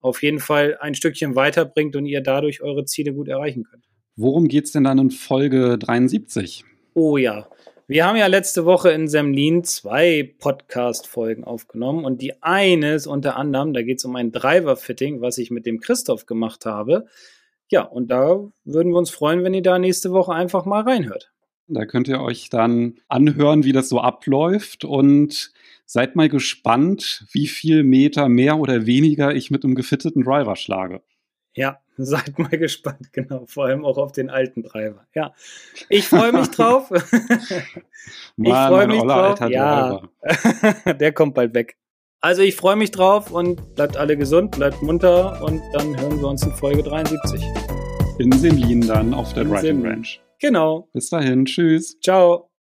[0.00, 3.86] auf jeden Fall ein Stückchen weiterbringt und ihr dadurch eure Ziele gut erreichen könnt.
[4.16, 6.64] Worum geht es denn dann in Folge 73?
[6.94, 7.48] Oh ja,
[7.88, 13.36] wir haben ja letzte Woche in Semlin zwei Podcast-Folgen aufgenommen und die eine ist unter
[13.36, 17.06] anderem, da geht es um ein Driver-Fitting, was ich mit dem Christoph gemacht habe.
[17.68, 21.32] Ja, und da würden wir uns freuen, wenn ihr da nächste Woche einfach mal reinhört.
[21.66, 25.52] Da könnt ihr euch dann anhören, wie das so abläuft und
[25.86, 31.02] seid mal gespannt, wie viel Meter mehr oder weniger ich mit einem gefitteten Driver schlage.
[31.54, 33.44] Ja, seid mal gespannt, genau.
[33.46, 35.06] Vor allem auch auf den alten Driver.
[35.14, 35.32] Ja,
[35.88, 36.90] ich freue mich drauf.
[38.36, 39.38] ich freue mich drauf.
[39.48, 40.02] Ja,
[40.98, 41.76] der kommt bald weg.
[42.20, 46.28] Also ich freue mich drauf und bleibt alle gesund, bleibt munter und dann hören wir
[46.28, 47.42] uns in Folge 73.
[48.18, 50.20] In Semlin dann auf der Driving Ranch.
[50.40, 50.88] Genau.
[50.92, 51.98] Bis dahin, tschüss.
[52.00, 52.50] Ciao.